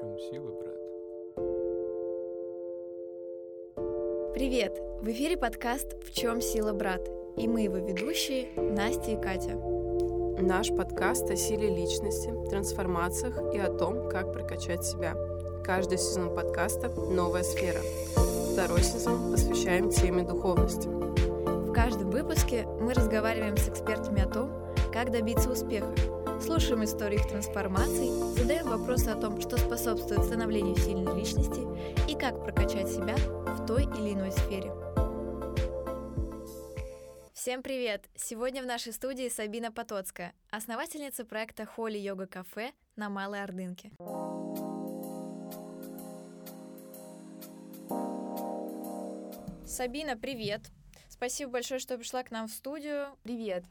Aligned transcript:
чем 0.00 0.18
сила, 0.18 0.50
брат? 0.52 0.80
Привет! 4.32 4.80
В 5.02 5.08
эфире 5.10 5.36
подкаст 5.36 6.02
«В 6.02 6.14
чем 6.14 6.40
сила, 6.40 6.72
брат?» 6.72 7.06
И 7.36 7.46
мы 7.46 7.62
его 7.62 7.76
ведущие 7.76 8.48
Настя 8.56 9.10
и 9.10 9.20
Катя. 9.20 9.56
Наш 10.40 10.68
подкаст 10.70 11.30
о 11.30 11.36
силе 11.36 11.68
личности, 11.68 12.32
трансформациях 12.48 13.54
и 13.54 13.58
о 13.58 13.70
том, 13.70 14.08
как 14.08 14.32
прокачать 14.32 14.84
себя. 14.84 15.14
Каждый 15.64 15.98
сезон 15.98 16.34
подкаста– 16.34 16.88
новая 17.10 17.42
сфера. 17.42 17.80
Второй 18.52 18.82
сезон 18.82 19.30
посвящаем 19.30 19.90
теме 19.90 20.22
духовности. 20.22 20.88
В 20.88 21.72
каждом 21.72 22.10
выпуске 22.10 22.66
мы 22.80 22.94
разговариваем 22.94 23.58
с 23.58 23.68
экспертами 23.68 24.22
о 24.22 24.28
том, 24.28 24.50
как 24.92 25.10
добиться 25.10 25.50
успеха, 25.50 25.92
слушаем 26.50 26.82
истории 26.82 27.14
их 27.14 27.28
трансформаций, 27.28 28.08
задаем 28.36 28.66
вопросы 28.66 29.06
о 29.06 29.14
том, 29.14 29.40
что 29.40 29.56
способствует 29.56 30.24
становлению 30.24 30.74
сильной 30.74 31.16
личности 31.16 31.60
и 32.10 32.18
как 32.18 32.42
прокачать 32.42 32.88
себя 32.88 33.14
в 33.14 33.66
той 33.66 33.84
или 33.84 34.14
иной 34.14 34.32
сфере. 34.32 34.72
Всем 37.32 37.62
привет! 37.62 38.06
Сегодня 38.16 38.64
в 38.64 38.66
нашей 38.66 38.92
студии 38.92 39.28
Сабина 39.28 39.70
Потоцкая, 39.70 40.34
основательница 40.50 41.24
проекта 41.24 41.66
Холли 41.66 41.98
Йога 41.98 42.26
Кафе 42.26 42.72
на 42.96 43.08
Малой 43.08 43.44
Ордынке. 43.44 43.92
Сабина, 49.64 50.16
привет! 50.16 50.62
Спасибо 51.08 51.52
большое, 51.52 51.78
что 51.78 51.96
пришла 51.96 52.24
к 52.24 52.32
нам 52.32 52.48
в 52.48 52.50
студию. 52.50 53.06
Привет. 53.22 53.62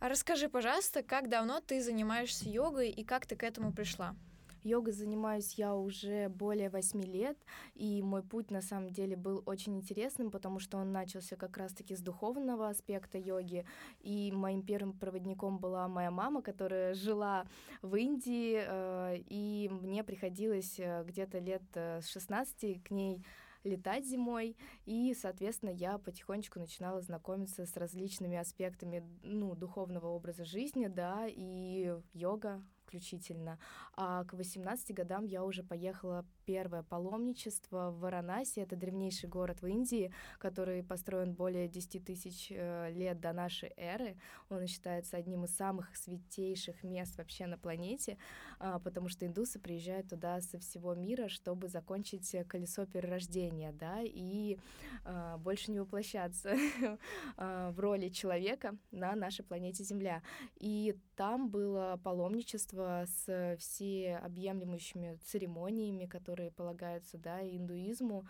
А 0.00 0.08
расскажи, 0.08 0.48
пожалуйста, 0.48 1.02
как 1.02 1.28
давно 1.28 1.60
ты 1.60 1.82
занимаешься 1.82 2.48
йогой 2.48 2.88
и 2.88 3.04
как 3.04 3.26
ты 3.26 3.36
к 3.36 3.42
этому 3.42 3.70
пришла? 3.70 4.16
Йогой 4.62 4.94
занимаюсь 4.94 5.54
я 5.54 5.74
уже 5.74 6.30
более 6.30 6.70
восьми 6.70 7.04
лет, 7.04 7.36
и 7.74 8.02
мой 8.02 8.22
путь 8.22 8.50
на 8.50 8.62
самом 8.62 8.90
деле 8.90 9.14
был 9.14 9.42
очень 9.44 9.76
интересным, 9.76 10.30
потому 10.30 10.58
что 10.58 10.78
он 10.78 10.90
начался 10.90 11.36
как 11.36 11.58
раз-таки 11.58 11.94
с 11.94 12.00
духовного 12.00 12.70
аспекта 12.70 13.18
йоги, 13.18 13.66
и 14.00 14.32
моим 14.32 14.62
первым 14.62 14.94
проводником 14.94 15.58
была 15.58 15.86
моя 15.86 16.10
мама, 16.10 16.40
которая 16.40 16.94
жила 16.94 17.44
в 17.82 17.94
Индии, 17.96 18.62
э, 18.66 19.16
и 19.28 19.68
мне 19.70 20.02
приходилось 20.02 20.78
э, 20.78 21.04
где-то 21.06 21.38
лет 21.40 21.62
э, 21.74 22.00
с 22.00 22.08
16 22.08 22.82
к 22.82 22.90
ней 22.90 23.22
летать 23.64 24.06
зимой, 24.06 24.56
и, 24.86 25.14
соответственно, 25.14 25.70
я 25.70 25.98
потихонечку 25.98 26.58
начинала 26.58 27.00
знакомиться 27.00 27.66
с 27.66 27.76
различными 27.76 28.36
аспектами, 28.36 29.02
ну, 29.22 29.54
духовного 29.54 30.08
образа 30.08 30.44
жизни, 30.44 30.86
да, 30.86 31.26
и 31.28 31.94
йога 32.12 32.62
исключительно. 32.90 33.58
А 33.94 34.24
к 34.24 34.32
18 34.32 34.94
годам 34.94 35.24
я 35.24 35.44
уже 35.44 35.62
поехала 35.62 36.26
первое 36.50 36.82
паломничество 36.82 37.92
в 37.92 38.00
Варанаси. 38.00 38.58
Это 38.58 38.74
древнейший 38.74 39.28
город 39.28 39.62
в 39.62 39.66
Индии, 39.68 40.12
который 40.40 40.82
построен 40.82 41.32
более 41.32 41.68
10 41.68 42.04
тысяч 42.04 42.48
э, 42.50 42.90
лет 42.90 43.20
до 43.20 43.32
нашей 43.32 43.72
эры. 43.76 44.16
Он 44.48 44.66
считается 44.66 45.16
одним 45.16 45.44
из 45.44 45.54
самых 45.54 45.94
святейших 45.96 46.82
мест 46.82 47.16
вообще 47.18 47.46
на 47.46 47.56
планете, 47.56 48.18
а, 48.58 48.80
потому 48.80 49.08
что 49.08 49.26
индусы 49.26 49.60
приезжают 49.60 50.08
туда 50.08 50.40
со 50.40 50.58
всего 50.58 50.94
мира, 50.94 51.28
чтобы 51.28 51.68
закончить 51.68 52.34
колесо 52.48 52.84
перерождения, 52.84 53.72
да, 53.72 54.00
и 54.02 54.58
а, 55.04 55.38
больше 55.38 55.70
не 55.70 55.78
воплощаться 55.78 56.56
а, 57.36 57.70
в 57.70 57.78
роли 57.78 58.08
человека 58.08 58.76
на 58.90 59.14
нашей 59.14 59.44
планете 59.44 59.84
Земля. 59.84 60.22
И 60.56 60.96
там 61.14 61.48
было 61.48 62.00
паломничество 62.02 63.04
с 63.06 63.56
всеобъемлющими 63.60 65.18
церемониями, 65.24 66.06
которые 66.06 66.39
полагаются 66.48 67.18
да, 67.18 67.40
индуизму. 67.42 68.26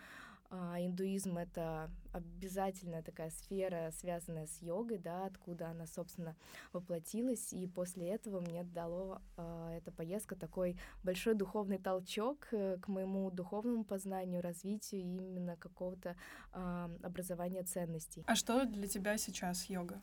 А 0.53 0.81
индуизм— 0.81 1.37
это 1.37 1.89
обязательная 2.11 3.01
такая 3.01 3.29
сфера, 3.29 3.89
связанная 3.97 4.47
с 4.47 4.61
йогой, 4.61 4.97
да, 4.97 5.25
откуда 5.25 5.69
она, 5.69 5.87
собственно, 5.87 6.35
воплотилась. 6.73 7.53
И 7.53 7.67
после 7.67 8.09
этого 8.09 8.41
мне 8.41 8.65
дало 8.65 9.21
а, 9.37 9.71
эта 9.71 9.93
поездка 9.93 10.35
такой 10.35 10.77
большой 11.03 11.35
духовный 11.35 11.77
толчок 11.77 12.49
э, 12.51 12.77
к 12.81 12.89
моему 12.89 13.31
духовному 13.31 13.85
познанию, 13.85 14.41
развитию 14.41 14.99
именно 15.03 15.55
какого-то 15.55 16.17
а, 16.51 16.91
образования 17.01 17.63
ценностей. 17.63 18.25
А 18.27 18.35
что 18.35 18.65
для 18.65 18.89
тебя 18.89 19.17
сейчас 19.17 19.69
йога? 19.69 20.01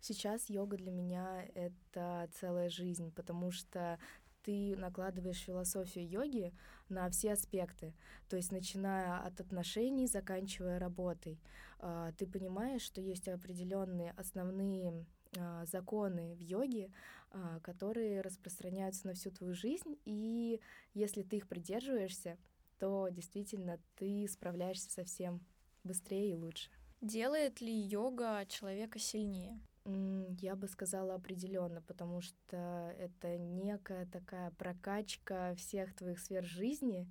Сейчас 0.00 0.48
йога 0.48 0.78
для 0.78 0.90
меня— 0.90 1.44
это 1.54 2.28
целая 2.40 2.70
жизнь, 2.70 3.12
потому 3.12 3.50
что 3.52 3.98
ты 4.42 4.76
накладываешь 4.76 5.38
философию 5.38 6.08
йоги 6.08 6.52
на 6.88 7.08
все 7.10 7.32
аспекты, 7.32 7.94
то 8.28 8.36
есть 8.36 8.52
начиная 8.52 9.18
от 9.18 9.40
отношений, 9.40 10.06
заканчивая 10.06 10.78
работой. 10.78 11.40
А, 11.78 12.12
ты 12.12 12.26
понимаешь, 12.26 12.82
что 12.82 13.00
есть 13.00 13.28
определенные 13.28 14.12
основные 14.12 15.06
а, 15.38 15.64
законы 15.66 16.34
в 16.34 16.40
йоге, 16.40 16.90
а, 17.30 17.60
которые 17.60 18.20
распространяются 18.20 19.06
на 19.06 19.14
всю 19.14 19.30
твою 19.30 19.54
жизнь, 19.54 19.98
и 20.04 20.60
если 20.94 21.22
ты 21.22 21.36
их 21.36 21.48
придерживаешься, 21.48 22.38
то 22.78 23.08
действительно 23.10 23.78
ты 23.96 24.26
справляешься 24.28 24.90
совсем 24.90 25.44
быстрее 25.84 26.32
и 26.32 26.36
лучше. 26.36 26.70
Делает 27.00 27.60
ли 27.60 27.72
йога 27.72 28.44
человека 28.46 28.98
сильнее? 28.98 29.60
Я 29.84 30.56
бы 30.56 30.68
сказала 30.68 31.14
определенно, 31.14 31.80
потому 31.82 32.20
что 32.20 32.94
это 32.98 33.38
некая 33.38 34.06
такая 34.06 34.50
прокачка 34.52 35.54
всех 35.54 35.94
твоих 35.94 36.18
сфер 36.20 36.44
жизни, 36.44 37.10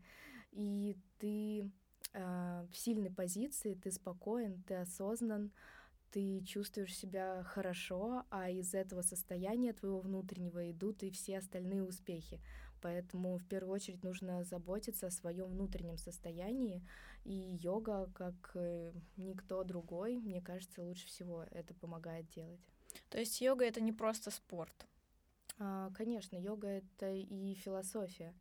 и 0.51 0.95
ты 1.17 1.71
э, 2.13 2.65
в 2.71 2.77
сильной 2.77 3.09
позиции, 3.09 3.73
ты 3.73 3.91
спокоен, 3.91 4.61
ты 4.67 4.75
осознан, 4.75 5.51
ты 6.11 6.41
чувствуешь 6.43 6.95
себя 6.95 7.43
хорошо, 7.43 8.23
а 8.29 8.49
из 8.49 8.73
этого 8.73 9.01
состояния 9.01 9.73
твоего 9.73 9.99
внутреннего 9.99 10.71
идут 10.71 11.03
и 11.03 11.11
все 11.11 11.37
остальные 11.39 11.83
успехи. 11.83 12.39
Поэтому 12.81 13.37
в 13.37 13.45
первую 13.45 13.73
очередь 13.73 14.03
нужно 14.03 14.43
заботиться 14.43 15.07
о 15.07 15.11
своем 15.11 15.47
внутреннем 15.47 15.97
состоянии, 15.97 16.83
и 17.25 17.33
йога, 17.33 18.09
как 18.13 18.51
э, 18.55 18.93
никто 19.17 19.63
другой, 19.63 20.17
мне 20.17 20.41
кажется, 20.41 20.81
лучше 20.81 21.07
всего 21.07 21.43
это 21.51 21.73
помогает 21.73 22.27
делать. 22.29 22.61
То 23.09 23.19
есть 23.19 23.41
йога 23.41 23.65
это 23.65 23.81
не 23.81 23.91
просто 23.91 24.31
спорт? 24.31 24.87
А, 25.59 25.91
конечно, 25.93 26.35
йога 26.37 26.67
это 26.67 27.11
и 27.11 27.53
философия. 27.55 28.33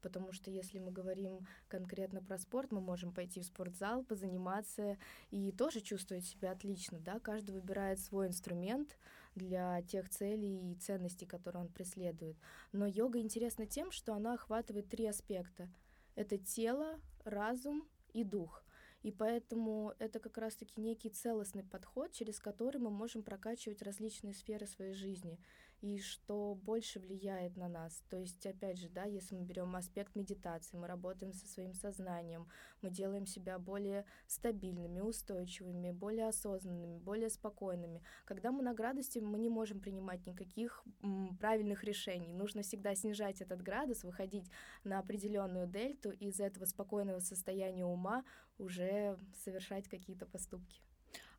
Потому 0.00 0.32
что 0.32 0.50
если 0.50 0.78
мы 0.78 0.92
говорим 0.92 1.46
конкретно 1.66 2.22
про 2.22 2.38
спорт, 2.38 2.70
мы 2.70 2.80
можем 2.80 3.12
пойти 3.12 3.40
в 3.40 3.44
спортзал, 3.44 4.04
позаниматься 4.04 4.96
и 5.30 5.50
тоже 5.50 5.80
чувствовать 5.80 6.24
себя 6.24 6.52
отлично. 6.52 7.00
Да? 7.00 7.18
Каждый 7.18 7.50
выбирает 7.52 7.98
свой 7.98 8.28
инструмент 8.28 8.96
для 9.38 9.80
тех 9.82 10.10
целей 10.10 10.72
и 10.72 10.74
ценностей, 10.74 11.26
которые 11.26 11.62
он 11.62 11.68
преследует. 11.68 12.36
Но 12.72 12.86
йога 12.86 13.20
интересна 13.20 13.66
тем, 13.66 13.90
что 13.90 14.12
она 14.12 14.34
охватывает 14.34 14.88
три 14.90 15.06
аспекта. 15.06 15.70
Это 16.14 16.36
тело, 16.36 17.00
разум 17.24 17.88
и 18.12 18.24
дух. 18.24 18.64
И 19.02 19.12
поэтому 19.12 19.94
это 19.98 20.18
как 20.18 20.38
раз-таки 20.38 20.80
некий 20.80 21.08
целостный 21.08 21.62
подход, 21.62 22.12
через 22.12 22.40
который 22.40 22.80
мы 22.80 22.90
можем 22.90 23.22
прокачивать 23.22 23.80
различные 23.82 24.34
сферы 24.34 24.66
своей 24.66 24.94
жизни 24.94 25.38
и 25.80 25.98
что 25.98 26.54
больше 26.54 26.98
влияет 26.98 27.56
на 27.56 27.68
нас. 27.68 28.02
То 28.10 28.18
есть, 28.18 28.44
опять 28.46 28.78
же, 28.78 28.88
да, 28.88 29.04
если 29.04 29.34
мы 29.34 29.44
берем 29.44 29.74
аспект 29.76 30.14
медитации, 30.16 30.76
мы 30.76 30.86
работаем 30.86 31.32
со 31.32 31.46
своим 31.46 31.72
сознанием, 31.72 32.48
мы 32.82 32.90
делаем 32.90 33.26
себя 33.26 33.58
более 33.58 34.04
стабильными, 34.26 35.00
устойчивыми, 35.00 35.92
более 35.92 36.28
осознанными, 36.28 36.98
более 36.98 37.30
спокойными. 37.30 38.02
Когда 38.24 38.50
мы 38.50 38.62
на 38.62 38.74
градусе, 38.74 39.20
мы 39.20 39.38
не 39.38 39.48
можем 39.48 39.80
принимать 39.80 40.26
никаких 40.26 40.82
м, 41.02 41.36
правильных 41.38 41.84
решений. 41.84 42.32
Нужно 42.32 42.62
всегда 42.62 42.94
снижать 42.94 43.40
этот 43.40 43.62
градус, 43.62 44.02
выходить 44.02 44.50
на 44.84 44.98
определенную 44.98 45.68
дельту, 45.68 46.10
и 46.10 46.26
из 46.28 46.40
этого 46.40 46.64
спокойного 46.64 47.20
состояния 47.20 47.84
ума 47.84 48.24
уже 48.58 49.16
совершать 49.44 49.88
какие-то 49.88 50.26
поступки. 50.26 50.82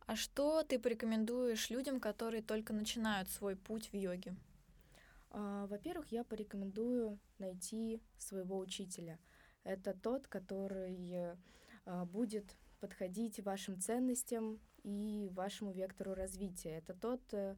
А 0.09 0.15
что 0.15 0.63
ты 0.63 0.79
порекомендуешь 0.79 1.69
людям, 1.69 1.99
которые 1.99 2.41
только 2.41 2.73
начинают 2.73 3.29
свой 3.29 3.55
путь 3.55 3.91
в 3.91 3.95
йоге? 3.95 4.35
А, 5.29 5.67
во-первых, 5.67 6.11
я 6.11 6.23
порекомендую 6.23 7.19
найти 7.37 8.01
своего 8.17 8.57
учителя. 8.57 9.19
Это 9.63 9.93
тот, 9.93 10.25
который 10.25 11.37
а, 11.85 12.05
будет 12.05 12.57
подходить 12.79 13.39
вашим 13.41 13.79
ценностям 13.79 14.59
и 14.81 15.29
вашему 15.31 15.73
вектору 15.73 16.15
развития. 16.15 16.79
Это 16.79 16.95
тот, 16.95 17.21
э, 17.31 17.55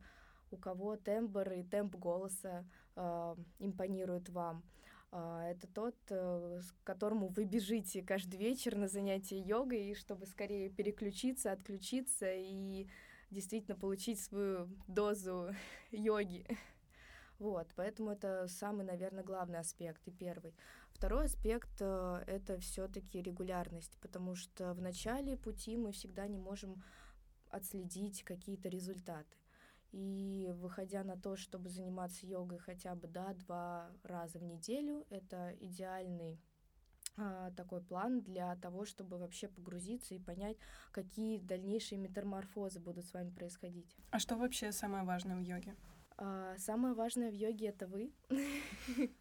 у 0.52 0.58
кого 0.58 0.98
тембр 0.98 1.54
и 1.54 1.64
темп 1.64 1.96
голоса 1.96 2.66
э, 2.98 3.36
импонируют 3.60 4.28
вам. 4.28 4.62
А, 5.12 5.50
это 5.50 5.68
тот, 5.68 5.96
э, 6.10 6.62
к 6.62 6.86
которому 6.86 7.28
вы 7.28 7.44
бежите 7.44 8.02
каждый 8.02 8.38
вечер 8.38 8.78
на 8.78 8.88
занятия 8.88 9.40
йогой, 9.40 9.94
чтобы 9.94 10.26
скорее 10.26 10.70
переключиться, 10.70 11.52
отключиться 11.52 12.34
и 12.34 12.88
действительно 13.30 13.78
получить 13.78 14.22
свою 14.22 14.70
дозу 14.88 15.54
йоги. 15.92 16.46
Вот, 17.40 17.68
поэтому 17.76 18.12
это 18.12 18.48
самый, 18.48 18.86
наверное, 18.86 19.24
главный 19.24 19.60
аспект 19.60 20.08
и 20.08 20.12
первый. 20.12 20.56
Второй 20.92 21.26
аспект 21.26 21.82
э, 21.82 22.24
это 22.28 22.58
все-таки 22.60 23.22
регулярность, 23.22 23.98
потому 24.00 24.36
что 24.36 24.74
в 24.74 24.82
начале 24.82 25.36
пути 25.36 25.76
мы 25.76 25.92
всегда 25.92 26.28
не 26.28 26.38
можем 26.38 26.82
отследить 27.50 28.24
какие-то 28.24 28.70
результаты. 28.70 29.41
И 29.92 30.50
выходя 30.56 31.04
на 31.04 31.18
то, 31.18 31.36
чтобы 31.36 31.70
заниматься 31.70 32.26
йогой 32.26 32.60
хотя 32.60 32.96
бы 32.96 33.08
да, 33.08 33.34
два 33.34 33.92
раза 34.04 34.40
в 34.40 34.44
неделю, 34.44 35.06
это 35.10 35.54
идеальный 35.60 36.40
а, 37.18 37.52
такой 37.52 37.82
план 37.82 38.22
для 38.22 38.56
того, 38.56 38.86
чтобы 38.86 39.18
вообще 39.18 39.50
погрузиться 39.50 40.16
и 40.16 40.20
понять, 40.20 40.58
какие 40.92 41.40
дальнейшие 41.40 42.00
метаморфозы 42.00 42.80
будут 42.80 43.06
с 43.06 43.14
вами 43.14 43.32
происходить. 43.32 43.96
А 44.12 44.20
что 44.20 44.38
вообще 44.38 44.72
самое 44.72 45.04
важное 45.04 45.36
в 45.36 45.42
йоге? 45.42 45.76
А, 46.18 46.58
самое 46.58 46.94
важное 46.94 47.30
в 47.30 47.34
йоге 47.34 47.68
это 47.68 47.86
вы, 47.88 48.14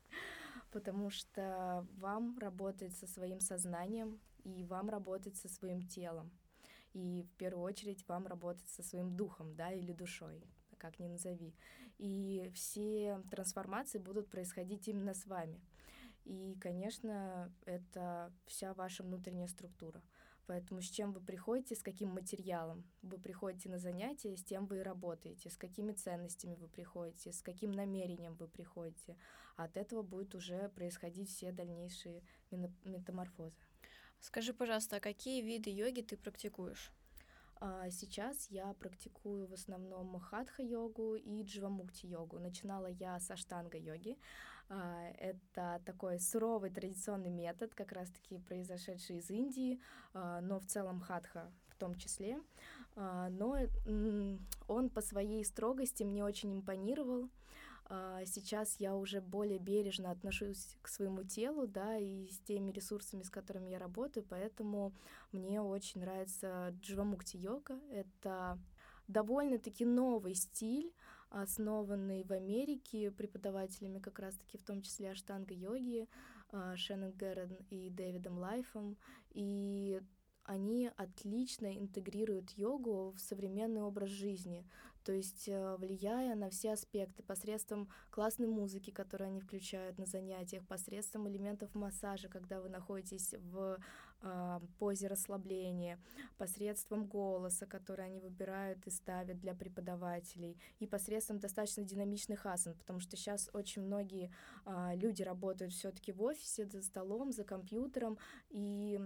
потому 0.70 1.10
что 1.10 1.86
вам 1.96 2.38
работать 2.38 2.94
со 2.94 3.08
своим 3.08 3.40
сознанием 3.40 4.20
и 4.44 4.64
вам 4.64 4.88
работать 4.88 5.36
со 5.36 5.48
своим 5.48 5.82
телом. 5.82 6.30
И 6.92 7.22
в 7.22 7.36
первую 7.36 7.64
очередь 7.64 8.06
вам 8.08 8.26
работать 8.26 8.68
со 8.68 8.82
своим 8.82 9.16
духом, 9.16 9.54
да, 9.54 9.72
или 9.72 9.92
душой, 9.92 10.44
как 10.80 10.98
ни 10.98 11.06
назови. 11.06 11.54
И 11.98 12.50
все 12.54 13.22
трансформации 13.30 13.98
будут 13.98 14.30
происходить 14.30 14.88
именно 14.88 15.14
с 15.14 15.26
вами. 15.26 15.60
И, 16.24 16.56
конечно, 16.60 17.52
это 17.64 18.32
вся 18.46 18.74
ваша 18.74 19.02
внутренняя 19.02 19.46
структура. 19.46 20.02
Поэтому 20.46 20.82
с 20.82 20.90
чем 20.90 21.12
вы 21.12 21.20
приходите, 21.20 21.76
с 21.76 21.82
каким 21.82 22.08
материалом 22.10 22.84
вы 23.02 23.18
приходите 23.18 23.68
на 23.68 23.78
занятия, 23.78 24.36
с 24.36 24.42
тем 24.42 24.66
вы 24.66 24.78
и 24.78 24.82
работаете, 24.82 25.48
с 25.48 25.56
какими 25.56 25.92
ценностями 25.92 26.56
вы 26.56 26.66
приходите, 26.66 27.32
с 27.32 27.40
каким 27.40 27.70
намерением 27.70 28.34
вы 28.34 28.48
приходите. 28.48 29.16
От 29.56 29.76
этого 29.76 30.02
будут 30.02 30.34
уже 30.34 30.68
происходить 30.70 31.28
все 31.28 31.52
дальнейшие 31.52 32.24
метаморфозы. 32.50 33.56
Скажи, 34.18 34.52
пожалуйста, 34.52 34.96
а 34.96 35.00
какие 35.00 35.40
виды 35.40 35.70
йоги 35.70 36.00
ты 36.00 36.16
практикуешь? 36.16 36.92
А 37.62 37.90
сейчас 37.90 38.46
я 38.50 38.72
практикую 38.72 39.46
в 39.46 39.52
основном 39.52 40.18
хатха-йогу 40.18 41.16
и 41.16 41.42
дживамукти-йогу. 41.42 42.38
Начинала 42.38 42.86
я 42.86 43.20
с 43.20 43.30
аштанга-йоги. 43.30 44.16
А, 44.70 45.10
это 45.18 45.82
такой 45.84 46.18
суровый 46.20 46.70
традиционный 46.70 47.28
метод, 47.28 47.74
как 47.74 47.92
раз-таки 47.92 48.38
произошедший 48.38 49.18
из 49.18 49.28
Индии, 49.28 49.78
а, 50.14 50.40
но 50.40 50.58
в 50.58 50.66
целом 50.66 51.00
хатха 51.00 51.52
в 51.68 51.76
том 51.76 51.96
числе. 51.96 52.40
А, 52.96 53.28
но 53.28 53.58
он 54.66 54.88
по 54.88 55.02
своей 55.02 55.44
строгости 55.44 56.02
мне 56.02 56.24
очень 56.24 56.54
импонировал. 56.54 57.28
Сейчас 58.24 58.76
я 58.78 58.94
уже 58.94 59.20
более 59.20 59.58
бережно 59.58 60.12
отношусь 60.12 60.76
к 60.80 60.86
своему 60.86 61.24
телу, 61.24 61.66
да, 61.66 61.98
и 61.98 62.28
с 62.28 62.38
теми 62.38 62.70
ресурсами, 62.70 63.22
с 63.22 63.30
которыми 63.30 63.70
я 63.70 63.80
работаю, 63.80 64.24
поэтому 64.28 64.92
мне 65.32 65.60
очень 65.60 66.00
нравится 66.00 66.72
дживамукти-йога. 66.80 67.80
Это 67.90 68.60
довольно-таки 69.08 69.84
новый 69.84 70.34
стиль, 70.34 70.94
основанный 71.30 72.22
в 72.22 72.32
Америке 72.32 73.10
преподавателями 73.10 73.98
как 73.98 74.20
раз-таки 74.20 74.56
в 74.56 74.62
том 74.62 74.82
числе 74.82 75.10
аштанга-йоги, 75.10 76.06
Шеннон 76.76 77.10
Геррен 77.12 77.56
и 77.70 77.90
Дэвидом 77.90 78.38
Лайфом. 78.38 78.96
И 79.30 80.00
они 80.44 80.90
отлично 80.96 81.76
интегрируют 81.76 82.50
йогу 82.52 83.12
в 83.16 83.20
современный 83.20 83.82
образ 83.82 84.10
жизни, 84.10 84.64
то 85.04 85.12
есть 85.12 85.48
э, 85.48 85.76
влияя 85.76 86.34
на 86.34 86.50
все 86.50 86.72
аспекты 86.72 87.22
посредством 87.22 87.88
классной 88.10 88.46
музыки, 88.46 88.90
которую 88.90 89.28
они 89.28 89.40
включают 89.40 89.98
на 89.98 90.06
занятиях, 90.06 90.66
посредством 90.66 91.28
элементов 91.28 91.74
массажа, 91.74 92.28
когда 92.28 92.60
вы 92.60 92.68
находитесь 92.68 93.34
в 93.38 93.78
э, 94.22 94.60
позе 94.78 95.08
расслабления, 95.08 95.98
посредством 96.36 97.06
голоса, 97.06 97.66
который 97.66 98.06
они 98.06 98.20
выбирают 98.20 98.86
и 98.86 98.90
ставят 98.90 99.38
для 99.40 99.54
преподавателей, 99.54 100.58
и 100.78 100.86
посредством 100.86 101.38
достаточно 101.38 101.82
динамичных 101.82 102.44
асан, 102.46 102.74
потому 102.74 103.00
что 103.00 103.16
сейчас 103.16 103.48
очень 103.52 103.82
многие 103.82 104.32
э, 104.66 104.96
люди 104.96 105.22
работают 105.22 105.72
все-таки 105.72 106.12
в 106.12 106.22
офисе, 106.22 106.66
за 106.66 106.82
столом, 106.82 107.32
за 107.32 107.44
компьютером, 107.44 108.18
и 108.50 109.00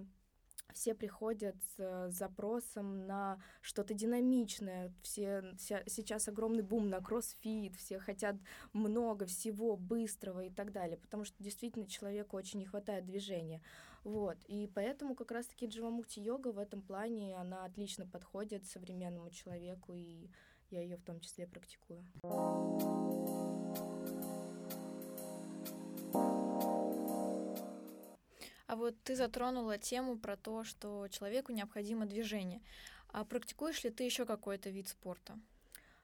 все 0.72 0.94
приходят 0.94 1.56
с 1.76 2.08
запросом 2.10 3.06
на 3.06 3.38
что-то 3.60 3.94
динамичное. 3.94 4.92
Все 5.02 5.54
сейчас 5.58 6.28
огромный 6.28 6.62
бум 6.62 6.88
на 6.88 7.00
кроссфит, 7.00 7.76
все 7.76 7.98
хотят 7.98 8.36
много 8.72 9.26
всего 9.26 9.76
быстрого 9.76 10.44
и 10.44 10.50
так 10.50 10.72
далее, 10.72 10.96
потому 10.96 11.24
что 11.24 11.42
действительно 11.42 11.86
человеку 11.86 12.36
очень 12.36 12.58
не 12.58 12.66
хватает 12.66 13.06
движения. 13.06 13.62
Вот. 14.02 14.36
И 14.46 14.70
поэтому 14.74 15.14
как 15.14 15.30
раз-таки 15.30 15.66
дживамукти 15.66 16.20
йога 16.20 16.52
в 16.52 16.58
этом 16.58 16.82
плане, 16.82 17.36
она 17.36 17.64
отлично 17.64 18.06
подходит 18.06 18.66
современному 18.66 19.30
человеку, 19.30 19.94
и 19.94 20.28
я 20.70 20.82
ее 20.82 20.96
в 20.96 21.02
том 21.02 21.20
числе 21.20 21.46
практикую. 21.46 22.04
А 28.74 28.76
вот 28.76 28.96
ты 29.04 29.14
затронула 29.14 29.78
тему 29.78 30.18
про 30.18 30.36
то, 30.36 30.64
что 30.64 31.06
человеку 31.06 31.52
необходимо 31.52 32.06
движение. 32.06 32.60
А 33.06 33.24
практикуешь 33.24 33.84
ли 33.84 33.90
ты 33.90 34.02
еще 34.02 34.26
какой-то 34.26 34.68
вид 34.70 34.88
спорта? 34.88 35.38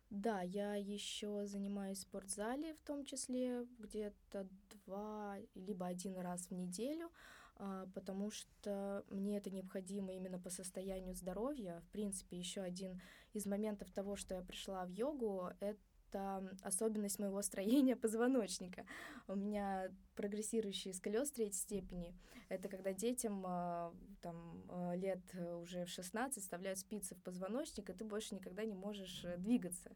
Да, 0.08 0.42
я 0.42 0.76
еще 0.76 1.46
занимаюсь 1.46 1.98
в 1.98 2.02
спортзале, 2.02 2.74
в 2.74 2.80
том 2.82 3.04
числе 3.04 3.66
где-то 3.80 4.46
два 4.86 5.38
либо 5.56 5.84
один 5.84 6.16
раз 6.16 6.46
в 6.46 6.52
неделю, 6.52 7.10
а, 7.56 7.88
потому 7.92 8.30
что 8.30 9.04
мне 9.10 9.38
это 9.38 9.50
необходимо 9.50 10.12
именно 10.12 10.38
по 10.38 10.48
состоянию 10.48 11.16
здоровья. 11.16 11.82
В 11.88 11.90
принципе, 11.90 12.38
еще 12.38 12.60
один 12.60 13.00
из 13.32 13.46
моментов 13.46 13.90
того, 13.90 14.14
что 14.14 14.36
я 14.36 14.42
пришла 14.42 14.84
в 14.84 14.90
йогу, 14.90 15.50
это 15.58 15.76
это 16.10 16.44
особенность 16.62 17.18
моего 17.18 17.40
строения 17.42 17.96
позвоночника. 17.96 18.84
У 19.28 19.34
меня 19.34 19.90
прогрессирующий 20.16 20.92
сколиоз 20.92 21.30
третьей 21.30 21.58
степени. 21.58 22.14
Это 22.48 22.68
когда 22.68 22.92
детям 22.92 23.44
а, 23.46 23.94
там, 24.20 24.64
а, 24.68 24.94
лет 24.94 25.20
уже 25.62 25.84
в 25.84 25.88
16 25.88 26.42
вставляют 26.42 26.78
спицы 26.78 27.14
в 27.14 27.22
позвоночник, 27.22 27.90
и 27.90 27.92
ты 27.92 28.04
больше 28.04 28.34
никогда 28.34 28.64
не 28.64 28.74
можешь 28.74 29.24
э, 29.24 29.36
двигаться. 29.38 29.90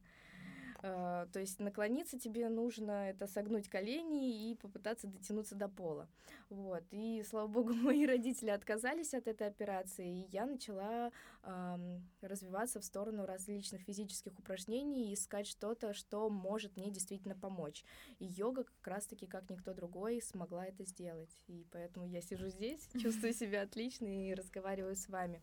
А, 0.86 1.26
то 1.32 1.40
есть 1.40 1.60
наклониться 1.60 2.18
тебе 2.18 2.50
нужно, 2.50 3.08
это 3.08 3.26
согнуть 3.26 3.70
колени 3.70 4.50
и 4.50 4.54
попытаться 4.54 5.06
дотянуться 5.06 5.54
до 5.54 5.66
пола. 5.66 6.10
Вот. 6.50 6.84
И, 6.90 7.24
слава 7.26 7.46
богу, 7.46 7.72
мои 7.72 8.04
родители 8.04 8.50
отказались 8.50 9.14
от 9.14 9.26
этой 9.26 9.46
операции, 9.46 10.06
и 10.06 10.28
я 10.30 10.44
начала 10.44 11.10
э, 11.42 12.00
развиваться 12.20 12.80
в 12.80 12.84
сторону 12.84 13.24
различных 13.24 13.80
физических 13.80 14.38
упражнений 14.38 15.10
и 15.10 15.14
искать 15.14 15.46
что-то, 15.46 15.94
что 15.94 16.28
может 16.28 16.76
мне 16.76 16.90
действительно 16.90 17.34
помочь. 17.34 17.82
И 18.18 18.26
йога 18.26 18.64
как 18.64 18.86
раз-таки, 18.86 19.26
как 19.26 19.48
никто 19.48 19.72
другой, 19.72 20.20
смогла 20.20 20.66
это 20.66 20.84
сделать. 20.84 21.34
И 21.46 21.64
поэтому 21.70 22.06
я 22.06 22.20
сижу 22.20 22.48
здесь, 22.48 22.90
чувствую 23.00 23.32
себя 23.32 23.62
отлично 23.62 24.06
и 24.06 24.34
разговариваю 24.34 24.96
с 24.96 25.08
вами. 25.08 25.40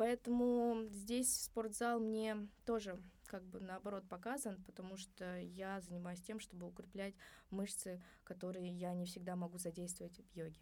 Поэтому 0.00 0.86
здесь 0.88 1.42
спортзал 1.42 2.00
мне 2.00 2.48
тоже 2.64 2.98
как 3.26 3.44
бы 3.44 3.60
наоборот 3.60 4.08
показан, 4.08 4.56
потому 4.64 4.96
что 4.96 5.38
я 5.40 5.78
занимаюсь 5.82 6.22
тем, 6.22 6.40
чтобы 6.40 6.68
укреплять 6.68 7.14
мышцы, 7.50 8.02
которые 8.24 8.70
я 8.70 8.94
не 8.94 9.04
всегда 9.04 9.36
могу 9.36 9.58
задействовать 9.58 10.18
в 10.18 10.34
йоге. 10.34 10.58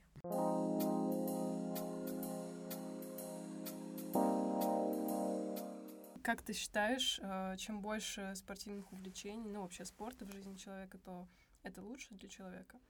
Как 6.25 6.43
ты 6.43 6.53
считаешь, 6.53 7.21
э, 7.23 7.57
чем 7.59 7.81
больше 7.81 8.33
спортивных 8.35 8.93
увлечений, 8.93 9.49
ну 9.49 9.63
вообще 9.63 9.85
спорта 9.85 10.25
в 10.25 10.33
жизни 10.33 10.57
человека, 10.57 10.99
то 10.99 11.29
это 11.63 11.81
лучше 11.81 12.13
для 12.15 12.29
человека? 12.29 12.81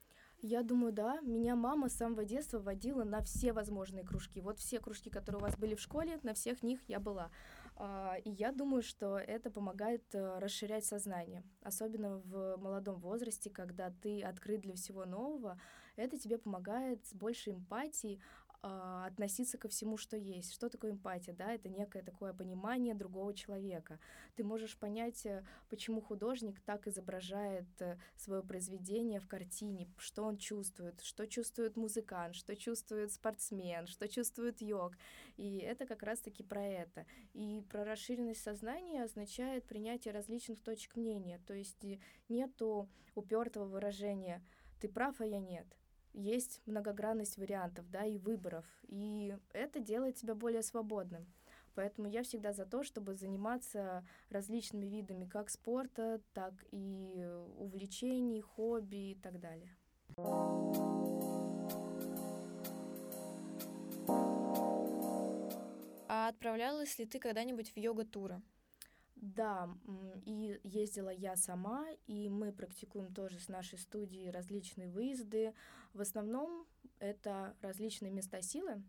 Я 0.40 0.62
думаю, 0.62 0.92
да. 0.92 1.20
Меня 1.22 1.56
мама 1.56 1.88
с 1.88 1.96
самого 1.96 2.24
детства 2.24 2.60
водила 2.60 3.02
на 3.02 3.22
все 3.22 3.52
возможные 3.52 4.04
кружки. 4.04 4.40
Вот 4.40 4.58
все 4.58 4.78
кружки, 4.78 5.10
которые 5.10 5.40
у 5.40 5.42
вас 5.42 5.56
были 5.56 5.74
в 5.74 5.80
школе, 5.80 6.20
на 6.22 6.32
всех 6.34 6.62
них 6.62 6.80
я 6.86 7.00
была. 7.00 7.30
А, 7.74 8.16
и 8.24 8.30
я 8.30 8.52
думаю, 8.52 8.82
что 8.82 9.18
это 9.18 9.50
помогает 9.50 10.02
э, 10.12 10.38
расширять 10.38 10.84
сознание, 10.84 11.42
особенно 11.62 12.18
в 12.18 12.56
молодом 12.56 13.00
возрасте, 13.00 13.50
когда 13.50 13.90
ты 13.90 14.22
открыт 14.22 14.60
для 14.60 14.74
всего 14.74 15.04
нового. 15.04 15.60
Это 15.96 16.18
тебе 16.18 16.38
помогает 16.38 17.04
с 17.06 17.14
большей 17.14 17.54
эмпатией 17.54 18.20
э, 18.62 19.04
относиться 19.06 19.58
ко 19.58 19.68
всему, 19.68 19.96
что 19.96 20.16
есть. 20.16 20.52
Что 20.52 20.68
такое 20.68 20.92
эмпатия? 20.92 21.34
Да, 21.34 21.52
это 21.52 21.68
некое 21.68 22.02
такое 22.02 22.32
понимание 22.32 22.94
другого 22.94 23.34
человека. 23.34 23.98
Ты 24.36 24.44
можешь 24.44 24.76
понять, 24.76 25.24
э, 25.26 25.44
почему 25.68 26.00
художник 26.00 26.60
так 26.60 26.86
изображает 26.86 27.66
э, 27.80 27.98
свое 28.16 28.42
произведение 28.42 29.20
в 29.20 29.28
картине, 29.28 29.88
что 29.96 30.24
он 30.24 30.38
чувствует, 30.38 31.00
что 31.02 31.26
чувствует 31.26 31.76
музыкант, 31.76 32.34
что 32.34 32.56
чувствует 32.56 33.12
спортсмен, 33.12 33.86
что 33.86 34.08
чувствует 34.08 34.60
йог. 34.60 34.92
И 35.36 35.58
это 35.58 35.86
как 35.86 36.02
раз-таки 36.02 36.42
про 36.42 36.64
это. 36.64 37.06
И 37.34 37.62
про 37.70 37.84
расширенность 37.84 38.42
сознания 38.42 39.04
означает 39.04 39.64
принятие 39.64 40.12
различных 40.12 40.60
точек 40.60 40.96
мнения. 40.96 41.40
То 41.46 41.54
есть 41.54 41.84
э, 41.84 41.98
нету 42.28 42.88
упертого 43.14 43.64
выражения 43.64 44.42
«ты 44.80 44.88
прав, 44.88 45.20
а 45.20 45.26
я 45.26 45.38
нет» 45.38 45.66
есть 46.18 46.60
многогранность 46.66 47.38
вариантов, 47.38 47.88
да, 47.90 48.04
и 48.04 48.18
выборов, 48.18 48.64
и 48.88 49.36
это 49.52 49.80
делает 49.80 50.16
тебя 50.16 50.34
более 50.34 50.62
свободным. 50.62 51.26
Поэтому 51.74 52.08
я 52.08 52.24
всегда 52.24 52.52
за 52.52 52.66
то, 52.66 52.82
чтобы 52.82 53.14
заниматься 53.14 54.04
различными 54.30 54.86
видами 54.86 55.26
как 55.26 55.48
спорта, 55.48 56.20
так 56.34 56.52
и 56.72 57.24
увлечений, 57.56 58.40
хобби 58.40 59.12
и 59.12 59.14
так 59.14 59.38
далее. 59.38 59.76
А 66.08 66.28
отправлялась 66.28 66.98
ли 66.98 67.06
ты 67.06 67.20
когда-нибудь 67.20 67.70
в 67.70 67.76
йога-туры? 67.76 68.42
Да, 69.20 69.68
и 70.24 70.60
ездила 70.62 71.08
я 71.08 71.34
сама, 71.34 71.86
и 72.06 72.28
мы 72.28 72.52
практикуем 72.52 73.12
тоже 73.12 73.40
с 73.40 73.48
нашей 73.48 73.78
студией 73.78 74.30
различные 74.30 74.88
выезды. 74.88 75.54
В 75.92 76.00
основном 76.00 76.66
это 77.00 77.56
различные 77.60 78.12
места 78.12 78.40
силы, 78.42 78.82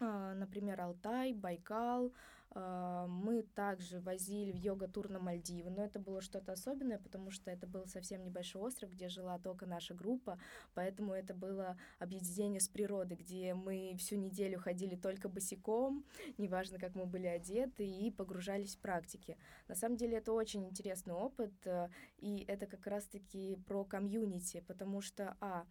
а, 0.00 0.34
например, 0.34 0.80
Алтай, 0.80 1.32
Байкал, 1.32 2.12
мы 2.54 3.42
также 3.54 4.00
возили 4.00 4.50
в 4.50 4.56
йога-тур 4.56 5.08
на 5.08 5.20
Мальдивы, 5.20 5.70
но 5.70 5.84
это 5.84 6.00
было 6.00 6.20
что-то 6.20 6.52
особенное, 6.52 6.98
потому 6.98 7.30
что 7.30 7.50
это 7.50 7.66
был 7.66 7.86
совсем 7.86 8.24
небольшой 8.24 8.62
остров, 8.62 8.90
где 8.90 9.08
жила 9.08 9.38
только 9.38 9.66
наша 9.66 9.94
группа, 9.94 10.38
поэтому 10.74 11.12
это 11.12 11.32
было 11.32 11.76
объединение 11.98 12.60
с 12.60 12.68
природой, 12.68 13.16
где 13.16 13.54
мы 13.54 13.94
всю 13.98 14.16
неделю 14.16 14.58
ходили 14.58 14.96
только 14.96 15.28
босиком, 15.28 16.04
неважно, 16.38 16.78
как 16.78 16.94
мы 16.94 17.06
были 17.06 17.26
одеты, 17.26 17.86
и 17.86 18.10
погружались 18.10 18.76
в 18.76 18.80
практики. 18.80 19.36
На 19.68 19.74
самом 19.74 19.96
деле 19.96 20.18
это 20.18 20.32
очень 20.32 20.64
интересный 20.66 21.14
опыт, 21.14 21.52
э, 21.64 21.88
и 22.18 22.44
это 22.48 22.66
как 22.66 22.86
раз-таки 22.86 23.56
про 23.66 23.84
комьюнити, 23.84 24.64
потому 24.66 25.00
что, 25.00 25.36
а, 25.40 25.50
а, 25.60 25.66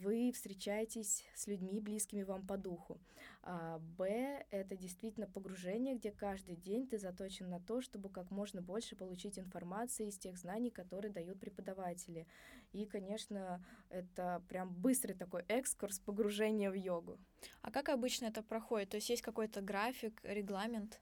вы 0.00 0.32
встречаетесь 0.32 1.24
с 1.34 1.46
людьми, 1.46 1.80
близкими 1.80 2.22
вам 2.22 2.46
по 2.46 2.56
духу. 2.56 2.98
А, 3.42 3.78
б— 3.78 4.44
это 4.50 4.76
действительно 4.76 5.26
погружение, 5.26 5.94
где 5.94 6.10
каждый 6.10 6.56
день 6.56 6.86
ты 6.86 6.98
заточен 6.98 7.50
на 7.50 7.60
то, 7.60 7.80
чтобы 7.80 8.08
как 8.08 8.30
можно 8.30 8.62
больше 8.62 8.96
получить 8.96 9.38
информации 9.38 10.08
из 10.08 10.18
тех 10.18 10.38
знаний, 10.38 10.70
которые 10.70 11.12
дают 11.12 11.38
преподаватели. 11.38 12.26
И, 12.72 12.86
конечно, 12.86 13.62
это 13.90 14.42
прям 14.48 14.72
быстрый 14.74 15.12
такой 15.12 15.44
экскурс 15.48 15.98
погружения 15.98 16.70
в 16.70 16.74
йогу. 16.74 17.18
А 17.62 17.70
как 17.70 17.88
обычно 17.88 18.26
это 18.26 18.42
проходит? 18.42 18.90
То 18.90 18.96
есть 18.96 19.10
есть 19.10 19.22
какой-то 19.22 19.60
график, 19.60 20.20
регламент? 20.24 21.00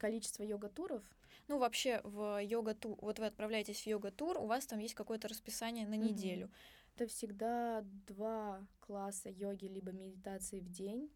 количество 0.00 0.42
йога-туров. 0.42 1.02
Ну, 1.48 1.58
вообще 1.58 2.00
в 2.04 2.42
йога-тур, 2.42 2.96
вот 3.00 3.18
вы 3.18 3.26
отправляетесь 3.26 3.82
в 3.82 3.86
йога-тур, 3.86 4.38
у 4.38 4.46
вас 4.46 4.64
там 4.66 4.78
есть 4.78 4.94
какое-то 4.94 5.28
расписание 5.28 5.86
на 5.86 5.94
неделю. 5.94 6.46
Mm-hmm. 6.46 6.83
Это 6.94 7.08
всегда 7.08 7.84
два 8.06 8.64
класса 8.80 9.28
йоги 9.28 9.66
либо 9.66 9.90
медитации 9.90 10.60
в 10.60 10.70
день 10.70 11.10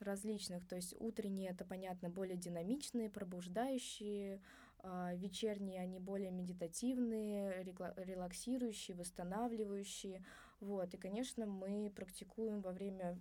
различных. 0.00 0.66
То 0.66 0.76
есть 0.76 0.94
утренние 0.98 1.50
это, 1.50 1.64
понятно, 1.64 2.10
более 2.10 2.36
динамичные, 2.36 3.08
пробуждающие, 3.08 4.42
э, 4.82 5.16
вечерние 5.16 5.80
они 5.80 5.98
более 6.00 6.30
медитативные, 6.30 7.62
релаксирующие, 7.96 8.96
восстанавливающие. 8.96 10.22
Вот. 10.60 10.92
И, 10.92 10.98
конечно, 10.98 11.46
мы 11.46 11.90
практикуем 11.94 12.60
во 12.60 12.72
время 12.72 13.16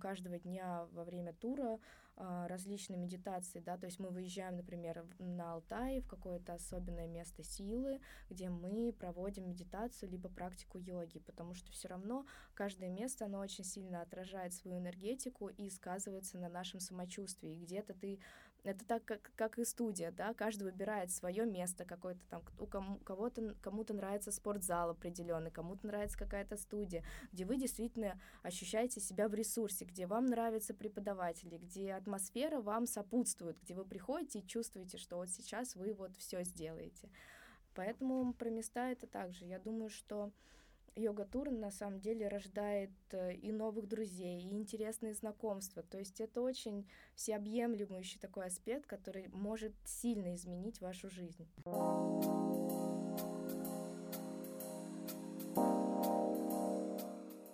каждого 0.00 0.38
дня, 0.38 0.86
во 0.92 1.04
время 1.04 1.32
тура 1.32 1.74
а, 1.74 1.78
различные 2.16 2.98
медитации, 2.98 3.60
да, 3.60 3.76
то 3.76 3.86
есть 3.86 3.98
мы 3.98 4.10
выезжаем, 4.10 4.56
например, 4.56 5.04
на 5.18 5.54
Алтай, 5.54 6.00
в 6.00 6.06
какое-то 6.06 6.54
особенное 6.54 7.08
место 7.08 7.42
силы, 7.42 8.00
где 8.30 8.48
мы 8.48 8.92
проводим 8.92 9.48
медитацию 9.48 10.10
либо 10.10 10.28
практику 10.28 10.78
йоги, 10.78 11.18
потому 11.18 11.54
что 11.54 11.72
все 11.72 11.88
равно 11.88 12.24
каждое 12.54 12.90
место, 12.90 13.24
оно 13.24 13.40
очень 13.40 13.64
сильно 13.64 14.00
отражает 14.00 14.54
свою 14.54 14.78
энергетику 14.78 15.48
и 15.48 15.68
сказывается 15.70 16.38
на 16.38 16.48
нашем 16.48 16.80
самочувствии. 16.80 17.56
Где-то 17.56 17.94
ты 17.94 18.20
это 18.64 18.84
так, 18.86 19.04
как, 19.04 19.30
как 19.36 19.58
и 19.58 19.64
студия, 19.64 20.10
да, 20.10 20.32
каждый 20.34 20.64
выбирает 20.64 21.10
свое 21.10 21.44
место 21.44 21.84
какое-то 21.84 22.20
там, 22.30 22.42
у 22.58 22.66
кому, 22.66 22.98
кого-то, 23.00 23.54
кому-то 23.60 23.92
нравится 23.94 24.32
спортзал 24.32 24.90
определенный, 24.90 25.50
кому-то 25.50 25.86
нравится 25.86 26.18
какая-то 26.18 26.56
студия, 26.56 27.04
где 27.32 27.44
вы 27.44 27.56
действительно 27.56 28.18
ощущаете 28.42 29.00
себя 29.00 29.28
в 29.28 29.34
ресурсе, 29.34 29.84
где 29.84 30.06
вам 30.06 30.26
нравятся 30.26 30.72
преподаватели, 30.74 31.58
где 31.58 31.92
атмосфера 31.92 32.60
вам 32.60 32.86
сопутствует, 32.86 33.60
где 33.62 33.74
вы 33.74 33.84
приходите 33.84 34.38
и 34.40 34.46
чувствуете, 34.46 34.96
что 34.96 35.16
вот 35.16 35.28
сейчас 35.28 35.76
вы 35.76 35.92
вот 35.92 36.16
все 36.16 36.42
сделаете. 36.42 37.10
Поэтому 37.74 38.32
про 38.32 38.48
места 38.50 38.90
это 38.90 39.06
также. 39.06 39.44
Я 39.44 39.58
думаю, 39.58 39.90
что 39.90 40.32
йога-тур 40.96 41.50
на 41.50 41.70
самом 41.70 42.00
деле 42.00 42.28
рождает 42.28 42.90
э, 43.10 43.34
и 43.34 43.52
новых 43.52 43.88
друзей, 43.88 44.40
и 44.40 44.56
интересные 44.56 45.14
знакомства. 45.14 45.82
То 45.82 45.98
есть 45.98 46.20
это 46.20 46.40
очень 46.40 46.86
всеобъемлющий 47.14 48.18
такой 48.18 48.46
аспект, 48.46 48.86
который 48.86 49.28
может 49.28 49.74
сильно 49.84 50.34
изменить 50.34 50.80
вашу 50.80 51.10
жизнь. 51.10 51.46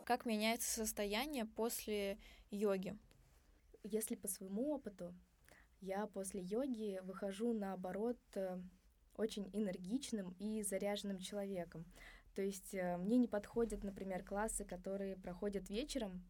Как 0.05 0.27
меняется 0.27 0.69
состояние 0.69 1.47
после 1.47 2.19
йоги? 2.51 2.99
Если 3.85 4.17
по 4.17 4.29
своему 4.29 4.75
опыту, 4.75 5.15
я 5.81 6.07
после 6.07 6.43
йоги 6.43 7.01
выхожу 7.05 7.53
наоборот 7.53 8.19
э, 8.35 8.61
очень 9.15 9.49
энергичным 9.53 10.35
и 10.39 10.63
заряженным 10.63 11.19
человеком. 11.19 11.85
То 12.35 12.43
есть 12.43 12.75
э, 12.75 12.97
мне 12.97 13.17
не 13.17 13.29
подходят, 13.29 13.85
например, 13.85 14.25
классы, 14.25 14.65
которые 14.65 15.17
проходят 15.17 15.69
вечером, 15.71 16.23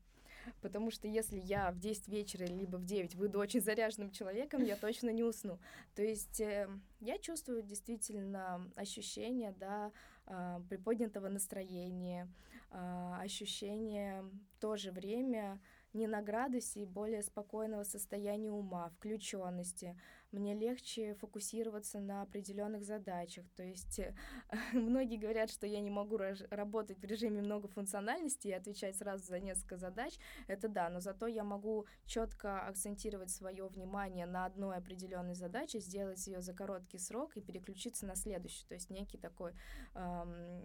потому 0.61 0.91
что 0.91 1.09
если 1.09 1.39
я 1.39 1.71
в 1.71 1.79
10 1.79 2.09
вечера 2.09 2.45
либо 2.45 2.77
в 2.77 2.85
9 2.85 3.15
выйду 3.15 3.39
очень 3.39 3.61
заряженным 3.61 4.11
человеком, 4.11 4.63
я 4.65 4.77
точно 4.77 5.11
не 5.11 5.23
усну. 5.23 5.59
То 5.95 6.03
есть 6.03 6.41
э, 6.41 6.69
я 7.01 7.19
чувствую 7.19 7.63
действительно 7.63 8.71
ощущение, 8.77 9.55
да, 9.59 9.93
э, 10.27 10.61
приподнятого 10.69 11.29
настроения, 11.29 12.29
э, 12.71 13.13
ощущение 13.21 14.23
в 14.23 14.61
то 14.61 14.77
же 14.77 14.93
время 14.93 15.61
не 15.93 16.07
на 16.07 16.23
градусе 16.23 16.87
более 16.87 17.23
спокойного 17.23 17.83
состояния 17.83 18.53
ума, 18.53 18.91
включенности. 18.91 19.97
Мне 20.33 20.55
легче 20.55 21.15
фокусироваться 21.15 21.99
на 21.99 22.23
определенных 22.23 22.85
задачах. 22.85 23.45
То 23.57 23.65
есть 23.65 23.99
э, 23.99 24.15
многие 24.73 25.17
говорят, 25.17 25.51
что 25.51 25.67
я 25.67 25.81
не 25.81 25.91
могу 25.91 26.19
работать 26.51 26.99
в 26.99 27.05
режиме 27.05 27.43
многофункциональности 27.43 28.49
и 28.49 28.53
отвечать 28.53 28.97
сразу 28.97 29.25
за 29.25 29.41
несколько 29.41 29.77
задач. 29.77 30.19
Это 30.47 30.69
да, 30.69 30.89
но 30.89 31.01
зато 31.01 31.27
я 31.27 31.43
могу 31.43 31.87
четко 32.07 32.61
акцентировать 32.61 33.31
свое 33.31 33.67
внимание 33.67 34.27
на 34.27 34.45
одной 34.47 34.77
определенной 34.77 35.35
задаче, 35.35 35.81
сделать 35.81 36.25
ее 36.27 36.41
за 36.43 36.55
короткий 36.55 36.99
срок 36.99 37.37
и 37.37 37.41
переключиться 37.41 38.07
на 38.07 38.15
следующую. 38.15 38.69
То 38.69 38.75
есть 38.75 38.91
некий 38.91 39.19
такой 39.19 39.53
эм, 39.95 40.63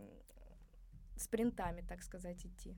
спринтами, 1.17 1.81
так 1.81 2.03
сказать, 2.03 2.45
идти. 2.45 2.75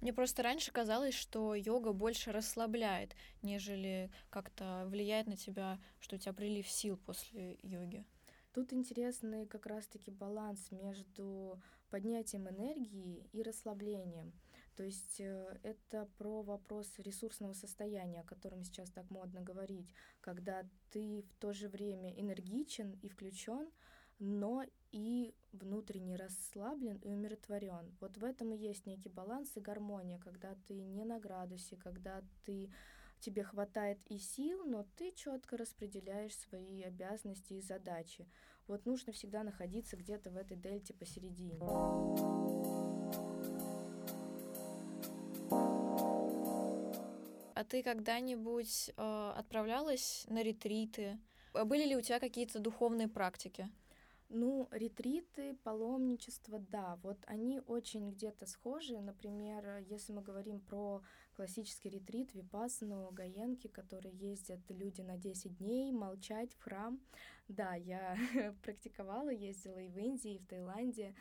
Мне 0.00 0.12
просто 0.12 0.42
раньше 0.42 0.72
казалось, 0.72 1.14
что 1.14 1.54
йога 1.54 1.92
больше 1.92 2.32
расслабляет, 2.32 3.14
нежели 3.42 4.10
как-то 4.30 4.84
влияет 4.88 5.26
на 5.26 5.36
тебя, 5.36 5.78
что 6.00 6.16
у 6.16 6.18
тебя 6.18 6.32
прилив 6.32 6.68
сил 6.68 6.96
после 6.96 7.58
йоги. 7.62 8.04
Тут 8.52 8.72
интересный 8.72 9.46
как 9.46 9.66
раз-таки 9.66 10.12
баланс 10.12 10.70
между 10.70 11.60
поднятием 11.90 12.48
энергии 12.48 13.28
и 13.32 13.42
расслаблением. 13.42 14.32
То 14.76 14.82
есть 14.82 15.20
э, 15.20 15.58
это 15.62 16.08
про 16.18 16.42
вопрос 16.42 16.92
ресурсного 16.98 17.52
состояния, 17.52 18.20
о 18.20 18.24
котором 18.24 18.64
сейчас 18.64 18.90
так 18.90 19.10
модно 19.10 19.40
говорить, 19.40 19.92
когда 20.20 20.68
ты 20.90 21.22
в 21.22 21.34
то 21.40 21.52
же 21.52 21.68
время 21.68 22.12
энергичен 22.12 22.92
и 23.02 23.08
включен, 23.08 23.70
но 24.18 24.64
и 24.94 25.34
внутренне 25.50 26.14
расслаблен 26.14 26.98
и 26.98 27.08
умиротворен. 27.08 27.92
Вот 28.00 28.16
в 28.16 28.24
этом 28.24 28.52
и 28.54 28.56
есть 28.56 28.86
некий 28.86 29.08
баланс 29.08 29.56
и 29.56 29.60
гармония, 29.60 30.20
когда 30.20 30.54
ты 30.68 30.74
не 30.84 31.04
на 31.04 31.18
градусе, 31.18 31.76
когда 31.76 32.22
ты 32.44 32.70
тебе 33.18 33.42
хватает 33.42 33.98
и 34.06 34.18
сил, 34.18 34.64
но 34.64 34.86
ты 34.96 35.10
четко 35.10 35.56
распределяешь 35.56 36.36
свои 36.36 36.82
обязанности 36.82 37.54
и 37.54 37.60
задачи. 37.60 38.28
Вот 38.68 38.86
нужно 38.86 39.12
всегда 39.12 39.42
находиться 39.42 39.96
где-то 39.96 40.30
в 40.30 40.36
этой 40.36 40.56
дельте 40.56 40.94
посередине. 40.94 41.58
а 47.56 47.62
ты 47.62 47.82
когда-нибудь 47.82 48.90
э, 48.96 49.32
отправлялась 49.36 50.26
на 50.28 50.42
ретриты? 50.42 51.18
Были 51.52 51.84
ли 51.84 51.96
у 51.96 52.00
тебя 52.00 52.18
какие-то 52.18 52.58
духовные 52.58 53.08
практики? 53.08 53.70
Ну, 54.36 54.66
ретриты, 54.72 55.54
паломничество, 55.62 56.58
да, 56.58 56.98
вот 57.04 57.18
они 57.26 57.60
очень 57.68 58.10
где-то 58.10 58.46
схожи. 58.46 58.98
Например, 58.98 59.78
если 59.88 60.12
мы 60.12 60.22
говорим 60.22 60.58
про 60.58 61.02
классический 61.36 61.88
ретрит, 61.88 62.34
випасану, 62.34 63.08
гаенки, 63.12 63.68
которые 63.68 64.12
ездят 64.12 64.58
люди 64.70 65.02
на 65.02 65.18
10 65.18 65.56
дней, 65.58 65.92
молчать 65.92 66.52
в 66.54 66.62
храм. 66.64 67.00
Да, 67.46 67.76
я 67.76 68.18
практиковала, 68.64 69.28
ездила 69.28 69.78
и 69.78 69.88
в 69.88 69.96
Индии, 69.98 70.34
и 70.34 70.38
в 70.40 70.46
Таиланде. 70.48 71.14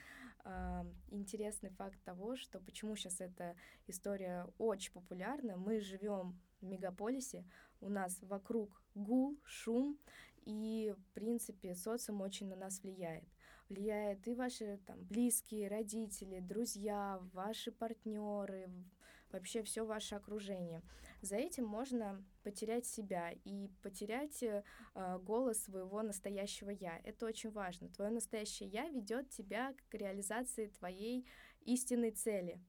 А, 0.43 0.83
интересный 1.11 1.69
факт 1.69 2.01
того, 2.03 2.35
что 2.35 2.59
почему 2.59 2.95
сейчас 2.95 3.21
эта 3.21 3.55
история 3.85 4.47
очень 4.57 4.91
популярна. 4.91 5.55
Мы 5.55 5.81
живем 5.81 6.41
в 6.61 6.65
мегаполисе, 6.65 7.45
у 7.79 7.89
нас 7.89 8.17
вокруг 8.23 8.81
гул, 8.95 9.37
шум, 9.43 9.99
и, 10.45 10.93
в 10.97 11.13
принципе, 11.13 11.75
социум 11.75 12.21
очень 12.21 12.47
на 12.47 12.55
нас 12.55 12.81
влияет. 12.81 13.27
Влияет 13.69 14.27
и 14.27 14.33
ваши 14.33 14.79
там, 14.85 15.03
близкие, 15.03 15.67
родители, 15.67 16.39
друзья, 16.39 17.19
ваши 17.33 17.71
партнеры, 17.71 18.69
вообще 19.31 19.63
все 19.63 19.85
ваше 19.85 20.15
окружение. 20.15 20.81
За 21.21 21.37
этим 21.37 21.65
можно 21.65 22.23
потерять 22.43 22.85
себя 22.85 23.31
и 23.45 23.69
потерять 23.81 24.43
э, 24.43 24.63
голос 25.21 25.63
своего 25.63 26.01
настоящего 26.01 26.69
я. 26.69 26.99
Это 27.03 27.25
очень 27.25 27.51
важно. 27.51 27.89
Твое 27.89 28.11
настоящее 28.11 28.69
я 28.69 28.89
ведет 28.89 29.29
тебя 29.29 29.73
к 29.89 29.93
реализации 29.93 30.67
твоей 30.67 31.25
истинной 31.61 32.11
цели. 32.11 32.59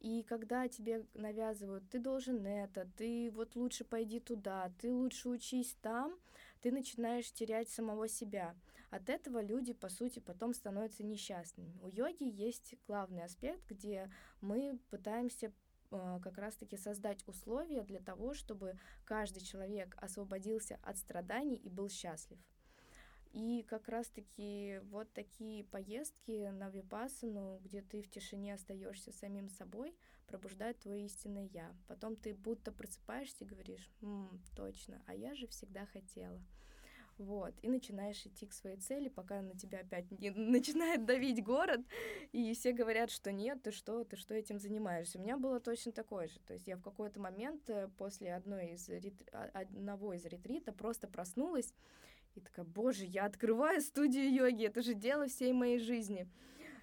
И 0.00 0.22
когда 0.22 0.68
тебе 0.68 1.06
навязывают, 1.14 1.90
ты 1.90 1.98
должен 1.98 2.46
это, 2.46 2.88
ты 2.96 3.32
вот 3.32 3.56
лучше 3.56 3.84
пойди 3.84 4.20
туда, 4.20 4.72
ты 4.80 4.92
лучше 4.92 5.28
учись 5.28 5.76
там, 5.82 6.16
ты 6.60 6.70
начинаешь 6.70 7.32
терять 7.32 7.68
самого 7.68 8.08
себя. 8.08 8.54
От 8.90 9.10
этого 9.10 9.42
люди, 9.42 9.72
по 9.72 9.88
сути, 9.88 10.18
потом 10.18 10.54
становятся 10.54 11.04
несчастными. 11.04 11.78
У 11.82 11.88
йоги 11.88 12.24
есть 12.24 12.74
главный 12.86 13.22
аспект, 13.22 13.66
где 13.68 14.10
мы 14.40 14.78
пытаемся 14.90 15.52
э, 15.90 16.18
как 16.22 16.38
раз-таки 16.38 16.76
создать 16.76 17.26
условия 17.28 17.82
для 17.82 18.00
того, 18.00 18.32
чтобы 18.34 18.78
каждый 19.04 19.40
человек 19.40 19.94
освободился 20.00 20.78
от 20.82 20.96
страданий 20.96 21.56
и 21.56 21.68
был 21.68 21.88
счастлив. 21.88 22.38
И 23.38 23.62
как 23.62 23.88
раз-таки 23.88 24.80
вот 24.90 25.12
такие 25.12 25.62
поездки 25.62 26.50
на 26.50 26.70
випасану, 26.70 27.60
где 27.62 27.82
ты 27.82 28.02
в 28.02 28.10
тишине 28.10 28.54
остаешься 28.54 29.12
самим 29.12 29.48
собой, 29.48 29.94
пробуждают 30.26 30.80
твое 30.80 31.06
истинное 31.06 31.48
я. 31.52 31.72
Потом 31.86 32.16
ты 32.16 32.34
будто 32.34 32.72
просыпаешься 32.72 33.44
и 33.44 33.46
говоришь, 33.46 33.92
М, 34.02 34.42
точно, 34.56 35.00
а 35.06 35.14
я 35.14 35.36
же 35.36 35.46
всегда 35.46 35.86
хотела. 35.86 36.42
Вот, 37.16 37.54
и 37.62 37.68
начинаешь 37.68 38.26
идти 38.26 38.44
к 38.44 38.52
своей 38.52 38.76
цели, 38.76 39.08
пока 39.08 39.40
на 39.40 39.56
тебя 39.56 39.80
опять 39.80 40.10
не 40.20 40.30
начинает 40.30 41.04
давить 41.06 41.44
город, 41.44 41.82
и 42.32 42.52
все 42.54 42.72
говорят, 42.72 43.08
что 43.08 43.30
нет, 43.30 43.62
ты 43.62 43.70
что, 43.70 44.02
ты 44.02 44.16
что 44.16 44.34
этим 44.34 44.58
занимаешься. 44.58 45.16
У 45.16 45.22
меня 45.22 45.38
было 45.38 45.60
точно 45.60 45.92
такое 45.92 46.26
же. 46.26 46.40
То 46.40 46.54
есть 46.54 46.66
я 46.66 46.76
в 46.76 46.82
какой-то 46.82 47.20
момент 47.20 47.70
э, 47.70 47.88
после 47.98 48.34
одной 48.34 48.72
из 48.72 48.88
ретри... 48.88 49.26
А, 49.30 49.44
одного 49.54 50.12
из 50.14 50.24
ретрита 50.24 50.72
просто 50.72 51.06
проснулась 51.06 51.72
и 52.34 52.40
такая, 52.40 52.64
боже, 52.64 53.04
я 53.04 53.24
открываю 53.24 53.80
студию 53.80 54.32
йоги, 54.32 54.66
это 54.66 54.82
же 54.82 54.94
дело 54.94 55.26
всей 55.26 55.52
моей 55.52 55.78
жизни. 55.78 56.28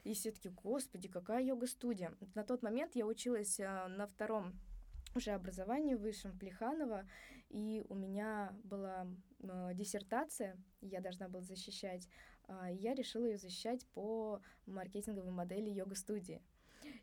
И 0.03 0.13
все 0.13 0.31
таки 0.31 0.49
господи, 0.49 1.07
какая 1.07 1.43
йога-студия. 1.43 2.13
На 2.35 2.43
тот 2.43 2.61
момент 2.61 2.95
я 2.95 3.07
училась 3.07 3.59
а, 3.59 3.87
на 3.87 4.05
втором 4.05 4.53
уже 5.15 5.31
образовании 5.31 5.95
высшем 5.95 6.37
Плеханова, 6.37 7.07
и 7.49 7.83
у 7.89 7.95
меня 7.95 8.53
была 8.63 9.07
э, 9.39 9.71
диссертация, 9.73 10.57
я 10.81 10.99
должна 10.99 11.29
была 11.29 11.41
защищать, 11.41 12.07
э, 12.47 12.67
я 12.73 12.93
решила 12.93 13.25
ее 13.25 13.37
защищать 13.37 13.87
по 13.93 14.41
маркетинговой 14.65 15.31
модели 15.31 15.69
йога-студии. 15.69 16.41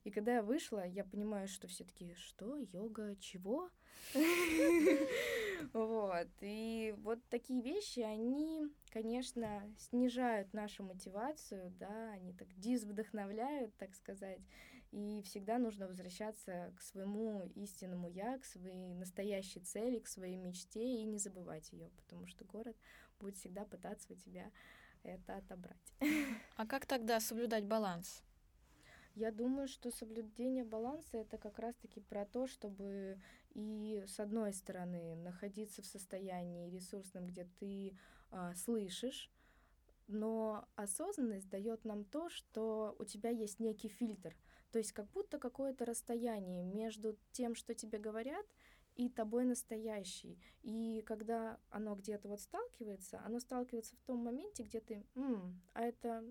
И 0.04 0.10
когда 0.10 0.34
я 0.34 0.42
вышла, 0.42 0.86
я 0.86 1.04
понимаю, 1.04 1.48
что 1.48 1.68
все 1.68 1.84
таки 1.84 2.14
что, 2.14 2.56
йога, 2.56 3.16
чего? 3.16 3.70
Вот. 5.72 6.28
И 6.40 6.94
вот 6.98 7.20
такие 7.30 7.62
вещи, 7.62 8.00
они, 8.00 8.66
конечно, 8.90 9.62
снижают 9.78 10.52
нашу 10.52 10.82
мотивацию, 10.82 11.72
да, 11.78 12.12
они 12.12 12.32
так 12.32 12.48
дисвдохновляют, 12.58 13.74
так 13.76 13.94
сказать. 13.94 14.40
И 14.90 15.22
всегда 15.24 15.58
нужно 15.58 15.86
возвращаться 15.86 16.74
к 16.76 16.82
своему 16.82 17.46
истинному 17.54 18.08
я, 18.08 18.38
к 18.38 18.44
своей 18.44 18.92
настоящей 18.92 19.60
цели, 19.60 20.00
к 20.00 20.08
своей 20.08 20.36
мечте 20.36 20.84
и 20.84 21.04
не 21.04 21.18
забывать 21.18 21.72
ее, 21.72 21.88
потому 21.96 22.26
что 22.26 22.44
город 22.44 22.76
будет 23.18 23.36
всегда 23.36 23.64
пытаться 23.64 24.12
у 24.12 24.16
тебя 24.16 24.50
это 25.02 25.36
отобрать. 25.36 25.94
А 26.56 26.66
как 26.66 26.86
тогда 26.86 27.20
соблюдать 27.20 27.64
баланс? 27.64 28.22
Я 29.14 29.30
думаю, 29.30 29.68
что 29.68 29.90
соблюдение 29.90 30.64
баланса 30.64 31.18
это 31.18 31.36
как 31.36 31.58
раз-таки 31.58 32.00
про 32.00 32.24
то, 32.24 32.46
чтобы 32.46 33.18
и 33.50 34.04
с 34.06 34.18
одной 34.18 34.52
стороны 34.54 35.14
находиться 35.16 35.82
в 35.82 35.86
состоянии 35.86 36.70
ресурсном, 36.70 37.26
где 37.26 37.46
ты 37.58 37.96
а, 38.30 38.54
слышишь, 38.54 39.30
но 40.08 40.66
осознанность 40.76 41.48
дает 41.50 41.84
нам 41.84 42.04
то, 42.04 42.30
что 42.30 42.96
у 42.98 43.04
тебя 43.04 43.30
есть 43.30 43.60
некий 43.60 43.88
фильтр. 43.88 44.34
То 44.70 44.78
есть 44.78 44.92
как 44.92 45.10
будто 45.10 45.38
какое-то 45.38 45.84
расстояние 45.84 46.62
между 46.62 47.18
тем, 47.32 47.54
что 47.54 47.74
тебе 47.74 47.98
говорят, 47.98 48.46
и 48.94 49.08
тобой 49.08 49.44
настоящий. 49.44 50.38
И 50.62 51.02
когда 51.06 51.58
оно 51.70 51.94
где-то 51.94 52.28
вот 52.28 52.40
сталкивается, 52.40 53.22
оно 53.24 53.40
сталкивается 53.40 53.96
в 53.96 54.00
том 54.02 54.18
моменте, 54.18 54.62
где 54.62 54.80
ты, 54.80 55.06
М, 55.14 55.60
а 55.72 55.82
это 55.82 56.24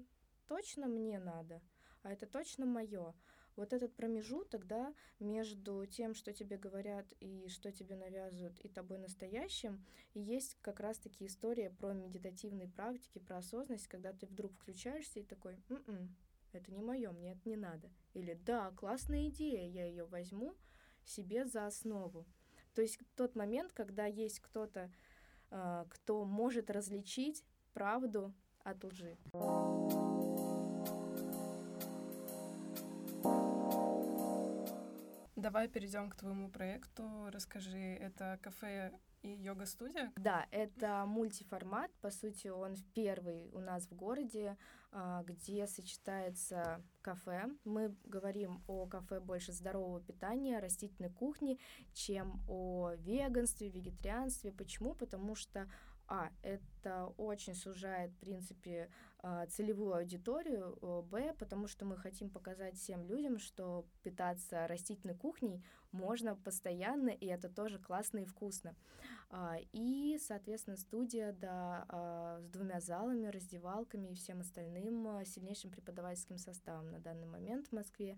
точно 0.47 0.87
мне 0.87 1.19
надо, 1.19 1.61
а 2.03 2.11
это 2.11 2.25
точно 2.25 2.65
мое. 2.65 3.13
Вот 3.55 3.73
этот 3.73 3.93
промежуток, 3.93 4.65
да, 4.65 4.93
между 5.19 5.85
тем, 5.85 6.13
что 6.13 6.33
тебе 6.33 6.57
говорят 6.57 7.05
и 7.19 7.47
что 7.49 7.71
тебе 7.71 7.95
навязывают, 7.95 8.59
и 8.59 8.69
тобой 8.69 8.97
настоящим, 8.97 9.85
и 10.13 10.21
есть 10.21 10.57
как 10.61 10.79
раз-таки 10.79 11.25
история 11.25 11.69
про 11.69 11.93
медитативные 11.93 12.69
практики, 12.69 13.19
про 13.19 13.37
осознанность, 13.37 13.87
когда 13.87 14.13
ты 14.13 14.25
вдруг 14.25 14.53
включаешься 14.53 15.19
и 15.19 15.23
такой, 15.23 15.59
м-м, 15.69 16.15
это 16.53 16.71
не 16.71 16.81
мое, 16.81 17.11
мне 17.11 17.33
это 17.33 17.47
не 17.47 17.57
надо. 17.57 17.89
Или 18.13 18.33
да, 18.33 18.71
классная 18.71 19.27
идея, 19.27 19.67
я 19.67 19.85
ее 19.85 20.05
возьму 20.05 20.55
себе 21.03 21.45
за 21.45 21.67
основу. 21.67 22.25
То 22.73 22.81
есть 22.81 22.99
тот 23.15 23.35
момент, 23.35 23.73
когда 23.73 24.05
есть 24.05 24.39
кто-то, 24.39 24.91
э, 25.49 25.85
кто 25.89 26.25
может 26.25 26.69
различить 26.69 27.43
правду 27.73 28.33
от 28.63 28.83
лжи. 28.83 29.17
Давай 35.41 35.67
перейдем 35.67 36.07
к 36.11 36.15
твоему 36.15 36.51
проекту. 36.51 37.03
Расскажи, 37.31 37.79
это 37.79 38.37
кафе 38.43 38.93
и 39.23 39.29
йога-студия? 39.29 40.11
Да, 40.15 40.45
это 40.51 41.03
мультиформат. 41.07 41.91
По 41.99 42.11
сути, 42.11 42.49
он 42.49 42.75
первый 42.93 43.49
у 43.51 43.59
нас 43.59 43.87
в 43.87 43.95
городе, 43.95 44.55
а, 44.91 45.23
где 45.23 45.65
сочетается 45.65 46.83
кафе. 47.01 47.49
Мы 47.63 47.95
говорим 48.03 48.63
о 48.67 48.85
кафе 48.85 49.19
больше 49.19 49.51
здорового 49.51 49.99
питания, 49.99 50.59
растительной 50.59 51.09
кухни, 51.09 51.57
чем 51.91 52.43
о 52.47 52.91
веганстве, 52.97 53.69
вегетарианстве. 53.69 54.51
Почему? 54.51 54.93
Потому 54.93 55.33
что 55.33 55.67
а, 56.11 56.29
это 56.41 57.05
очень 57.15 57.55
сужает, 57.55 58.11
в 58.11 58.17
принципе, 58.17 58.89
а, 59.19 59.45
целевую 59.47 59.95
аудиторию, 59.95 60.77
Б, 61.09 61.33
потому 61.39 61.67
что 61.67 61.85
мы 61.85 61.95
хотим 61.95 62.29
показать 62.29 62.75
всем 62.75 63.05
людям, 63.05 63.39
что 63.39 63.85
питаться 64.03 64.67
растительной 64.67 65.15
кухней 65.15 65.63
можно 65.93 66.35
постоянно, 66.35 67.11
и 67.11 67.27
это 67.27 67.47
тоже 67.47 67.79
классно 67.79 68.19
и 68.19 68.25
вкусно. 68.25 68.75
А, 69.29 69.55
и, 69.71 70.17
соответственно, 70.19 70.75
студия 70.75 71.31
да, 71.31 71.85
а, 71.87 72.41
с 72.41 72.49
двумя 72.49 72.81
залами, 72.81 73.27
раздевалками 73.27 74.09
и 74.09 74.15
всем 74.15 74.41
остальным 74.41 75.23
сильнейшим 75.23 75.71
преподавательским 75.71 76.37
составом 76.37 76.91
на 76.91 76.99
данный 76.99 77.27
момент 77.27 77.67
в 77.67 77.71
Москве. 77.71 78.17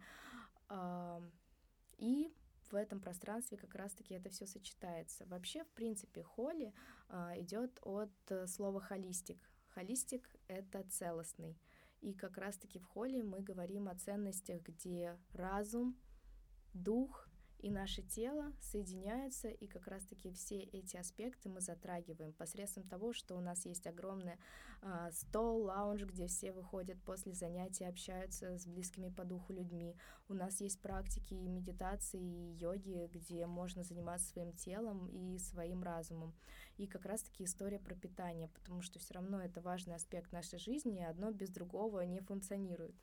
И 2.00 2.34
в 2.74 2.76
этом 2.76 3.00
пространстве 3.00 3.56
как 3.56 3.76
раз-таки 3.76 4.16
это 4.16 4.30
все 4.30 4.48
сочетается. 4.48 5.26
Вообще, 5.28 5.64
в 5.64 5.70
принципе, 5.70 6.24
холли 6.24 6.74
идет 7.10 7.80
от 7.82 8.12
э, 8.30 8.48
слова 8.48 8.80
холистик. 8.80 9.50
Холистик— 9.70 10.30
это 10.48 10.84
целостный. 10.90 11.58
И 12.02 12.14
как 12.14 12.38
раз-таки 12.38 12.80
в 12.80 12.86
холле 12.86 13.24
мы 13.24 13.40
говорим 13.40 13.88
о 13.88 13.96
ценностях, 13.96 14.62
где 14.62 15.18
разум, 15.34 15.98
дух 16.74 17.30
и 17.64 17.70
наше 17.70 18.02
тело 18.02 18.52
соединяются, 18.60 19.48
и 19.48 19.68
как 19.68 19.88
раз-таки 19.88 20.30
все 20.34 20.60
эти 20.60 20.98
аспекты 20.98 21.48
мы 21.48 21.62
затрагиваем 21.62 22.34
посредством 22.34 22.84
того, 22.84 23.14
что 23.14 23.38
у 23.38 23.40
нас 23.40 23.66
есть 23.66 23.88
огромный 23.88 24.36
э, 24.82 25.10
стол, 25.14 25.64
лаунж, 25.64 26.04
где 26.04 26.28
все 26.28 26.52
выходят 26.52 27.02
после 27.04 27.34
занятий, 27.34 27.86
общаются 27.86 28.58
с 28.58 28.68
близкими 28.68 29.08
по 29.08 29.24
духу 29.24 29.54
людьми. 29.54 29.96
У 30.28 30.34
нас 30.34 30.60
есть 30.60 30.82
практики 30.82 31.36
и 31.36 31.48
медитации, 31.48 32.20
и 32.20 32.58
йоги, 32.58 33.10
где 33.14 33.46
можно 33.46 33.84
заниматься 33.84 34.28
своим 34.28 34.52
телом 34.52 35.08
и 35.08 35.40
своим 35.40 35.84
разумом. 35.84 36.34
И 36.76 36.86
как 36.86 37.06
раз-таки 37.06 37.46
история 37.46 37.80
про 37.80 37.96
питание, 37.96 38.50
потому 38.50 38.82
что 38.82 39.00
все 39.00 39.14
равно 39.14 39.42
это 39.42 39.62
важный 39.62 39.96
аспект 39.96 40.34
нашей 40.34 40.60
жизни, 40.60 41.00
и 41.00 41.04
одно 41.04 41.32
без 41.32 41.50
другого 41.50 42.02
не 42.02 42.20
функционирует. 42.20 42.96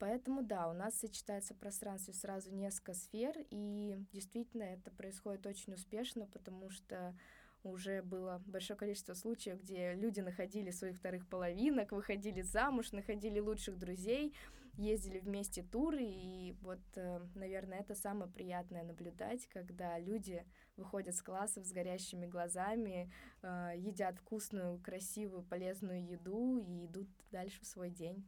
Поэтому 0.00 0.42
да, 0.42 0.66
у 0.66 0.72
нас 0.72 0.98
сочетается 0.98 1.52
в 1.52 1.58
пространстве 1.58 2.14
сразу 2.14 2.50
несколько 2.50 2.94
сфер, 2.94 3.34
и 3.50 3.98
действительно 4.12 4.62
это 4.62 4.90
происходит 4.90 5.46
очень 5.46 5.74
успешно, 5.74 6.26
потому 6.26 6.70
что 6.70 7.14
уже 7.62 8.00
было 8.00 8.42
большое 8.46 8.78
количество 8.78 9.12
случаев, 9.12 9.60
где 9.60 9.92
люди 9.92 10.20
находили 10.20 10.70
своих 10.70 10.96
вторых 10.96 11.28
половинок, 11.28 11.92
выходили 11.92 12.40
замуж, 12.40 12.92
находили 12.92 13.40
лучших 13.40 13.78
друзей, 13.78 14.34
ездили 14.78 15.18
вместе 15.18 15.62
туры, 15.62 16.02
и 16.02 16.56
вот, 16.62 16.80
э, 16.94 17.20
наверное, 17.34 17.80
это 17.80 17.94
самое 17.94 18.32
приятное 18.32 18.84
наблюдать, 18.84 19.46
когда 19.48 19.98
люди 19.98 20.46
выходят 20.78 21.14
с 21.14 21.20
классов 21.20 21.66
с 21.66 21.72
горящими 21.72 22.24
глазами, 22.24 23.12
э, 23.42 23.74
едят 23.76 24.16
вкусную, 24.16 24.80
красивую, 24.80 25.42
полезную 25.42 26.02
еду 26.02 26.56
и 26.56 26.86
идут 26.86 27.10
дальше 27.30 27.60
в 27.60 27.66
свой 27.66 27.90
день. 27.90 28.24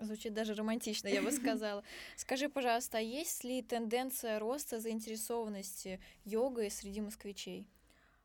Звучит 0.00 0.32
даже 0.32 0.54
романтично, 0.54 1.08
я 1.08 1.22
бы 1.22 1.30
сказала. 1.32 1.84
Скажи, 2.16 2.48
пожалуйста, 2.48 2.98
а 2.98 3.00
есть 3.00 3.44
ли 3.44 3.62
тенденция 3.62 4.38
роста 4.38 4.80
заинтересованности 4.80 6.00
йогой 6.24 6.70
среди 6.70 7.00
москвичей? 7.00 7.66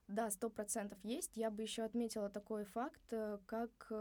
Да, 0.07 0.31
сто 0.31 0.49
процентов 0.49 0.97
есть. 1.03 1.31
Я 1.35 1.51
бы 1.51 1.63
еще 1.63 1.83
отметила 1.83 2.29
такой 2.29 2.63
факт, 2.63 3.01
э, 3.11 3.39
как 3.45 3.91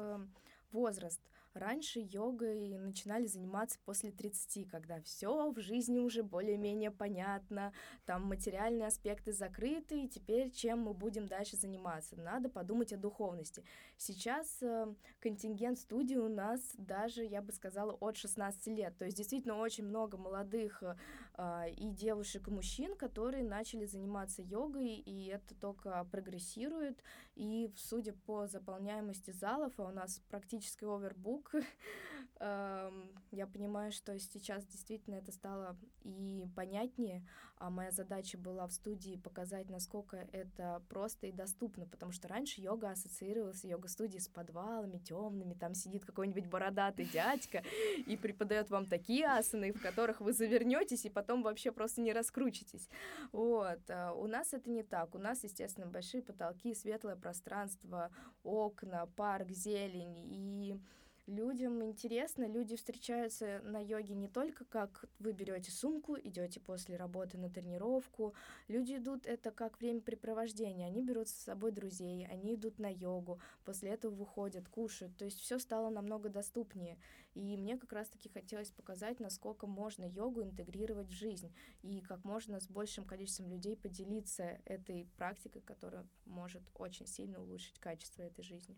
возраст. 0.70 1.20
Раньше 1.54 2.00
йогой 2.00 2.76
начинали 2.78 3.26
заниматься 3.26 3.78
после 3.84 4.10
30, 4.10 4.68
когда 4.68 5.00
все 5.02 5.52
в 5.52 5.60
жизни 5.60 6.00
уже 6.00 6.24
более-менее 6.24 6.90
понятно, 6.90 7.72
там 8.06 8.24
материальные 8.24 8.88
аспекты 8.88 9.32
закрыты, 9.32 10.02
и 10.02 10.08
теперь 10.08 10.50
чем 10.50 10.80
мы 10.80 10.94
будем 10.94 11.28
дальше 11.28 11.56
заниматься? 11.56 12.16
Надо 12.16 12.48
подумать 12.48 12.92
о 12.92 12.96
духовности. 12.96 13.64
Сейчас 13.96 14.60
э, 14.62 14.92
контингент 15.20 15.78
студии 15.78 16.16
у 16.16 16.28
нас 16.28 16.60
даже, 16.76 17.24
я 17.24 17.40
бы 17.40 17.52
сказала, 17.52 17.92
от 17.92 18.16
16 18.16 18.66
лет. 18.68 18.98
То 18.98 19.04
есть 19.04 19.16
действительно 19.16 19.56
очень 19.56 19.84
много 19.84 20.16
молодых 20.16 20.82
э, 20.82 21.70
и 21.70 21.90
девушек, 21.90 22.48
и 22.48 22.50
мужчин, 22.50 22.96
которые 22.96 23.44
начали 23.44 23.86
заниматься 23.86 24.42
йогой, 24.42 24.94
и 24.96 25.26
это 25.26 25.54
только 25.54 26.04
прогрессирует. 26.10 27.00
И 27.34 27.72
судя 27.76 28.12
по 28.12 28.46
заполняемости 28.46 29.32
залов, 29.32 29.72
а 29.78 29.84
у 29.84 29.90
нас 29.90 30.22
практически 30.28 30.84
овербук. 30.84 31.52
Я 32.40 33.46
понимаю, 33.46 33.92
что 33.92 34.18
сейчас 34.18 34.66
действительно 34.66 35.14
это 35.14 35.32
стало 35.32 35.76
и 36.02 36.46
понятнее, 36.54 37.24
а 37.56 37.70
моя 37.70 37.90
задача 37.90 38.36
была 38.36 38.66
в 38.66 38.72
студии 38.72 39.16
показать, 39.16 39.70
насколько 39.70 40.16
это 40.32 40.82
просто 40.88 41.28
и 41.28 41.32
доступно, 41.32 41.86
потому 41.86 42.12
что 42.12 42.28
раньше 42.28 42.60
йога 42.60 42.90
ассоциировалась, 42.90 43.64
йога-студии 43.64 44.18
с 44.18 44.28
подвалами 44.28 44.98
темными, 44.98 45.54
там 45.54 45.74
сидит 45.74 46.04
какой-нибудь 46.04 46.46
бородатый 46.46 47.06
дядька 47.06 47.62
и 48.06 48.16
преподает 48.16 48.70
вам 48.70 48.86
такие 48.86 49.26
асаны, 49.26 49.72
в 49.72 49.80
которых 49.80 50.20
вы 50.20 50.32
завернетесь 50.32 51.04
и 51.04 51.10
потом 51.10 51.42
вообще 51.42 51.72
просто 51.72 52.00
не 52.00 52.12
раскручитесь. 52.12 52.88
Вот. 53.32 53.80
А 53.88 54.12
у 54.12 54.26
нас 54.26 54.52
это 54.52 54.70
не 54.70 54.82
так. 54.82 55.14
У 55.14 55.18
нас, 55.18 55.44
естественно, 55.44 55.86
большие 55.86 56.22
потолки, 56.22 56.74
светлое 56.74 57.16
пространство, 57.16 58.10
окна, 58.42 59.06
парк, 59.16 59.50
зелень 59.50 60.18
и 60.18 60.80
людям 61.26 61.82
интересно, 61.82 62.46
люди 62.46 62.76
встречаются 62.76 63.60
на 63.64 63.78
йоге 63.78 64.14
не 64.14 64.28
только 64.28 64.64
как 64.64 65.06
вы 65.18 65.32
берете 65.32 65.70
сумку, 65.70 66.16
идете 66.18 66.60
после 66.60 66.96
работы 66.96 67.38
на 67.38 67.48
тренировку, 67.50 68.34
люди 68.68 68.96
идут 68.96 69.26
это 69.26 69.50
как 69.50 69.80
времяпрепровождение, 69.80 70.86
они 70.86 71.02
берут 71.02 71.28
с 71.28 71.34
собой 71.34 71.72
друзей, 71.72 72.26
они 72.26 72.54
идут 72.54 72.78
на 72.78 72.92
йогу, 72.92 73.40
после 73.64 73.90
этого 73.90 74.14
выходят, 74.14 74.68
кушают, 74.68 75.16
то 75.16 75.24
есть 75.24 75.40
все 75.40 75.58
стало 75.58 75.90
намного 75.90 76.28
доступнее, 76.28 76.98
и 77.34 77.56
мне 77.56 77.78
как 77.78 77.92
раз-таки 77.92 78.28
хотелось 78.28 78.70
показать, 78.70 79.18
насколько 79.20 79.66
можно 79.66 80.04
йогу 80.04 80.42
интегрировать 80.42 81.08
в 81.08 81.12
жизнь, 81.12 81.54
и 81.82 82.00
как 82.00 82.24
можно 82.24 82.60
с 82.60 82.68
большим 82.68 83.04
количеством 83.04 83.48
людей 83.48 83.76
поделиться 83.76 84.60
этой 84.66 85.08
практикой, 85.16 85.62
которая 85.62 86.06
может 86.26 86.62
очень 86.74 87.06
сильно 87.06 87.40
улучшить 87.40 87.78
качество 87.78 88.22
этой 88.22 88.44
жизни. 88.44 88.76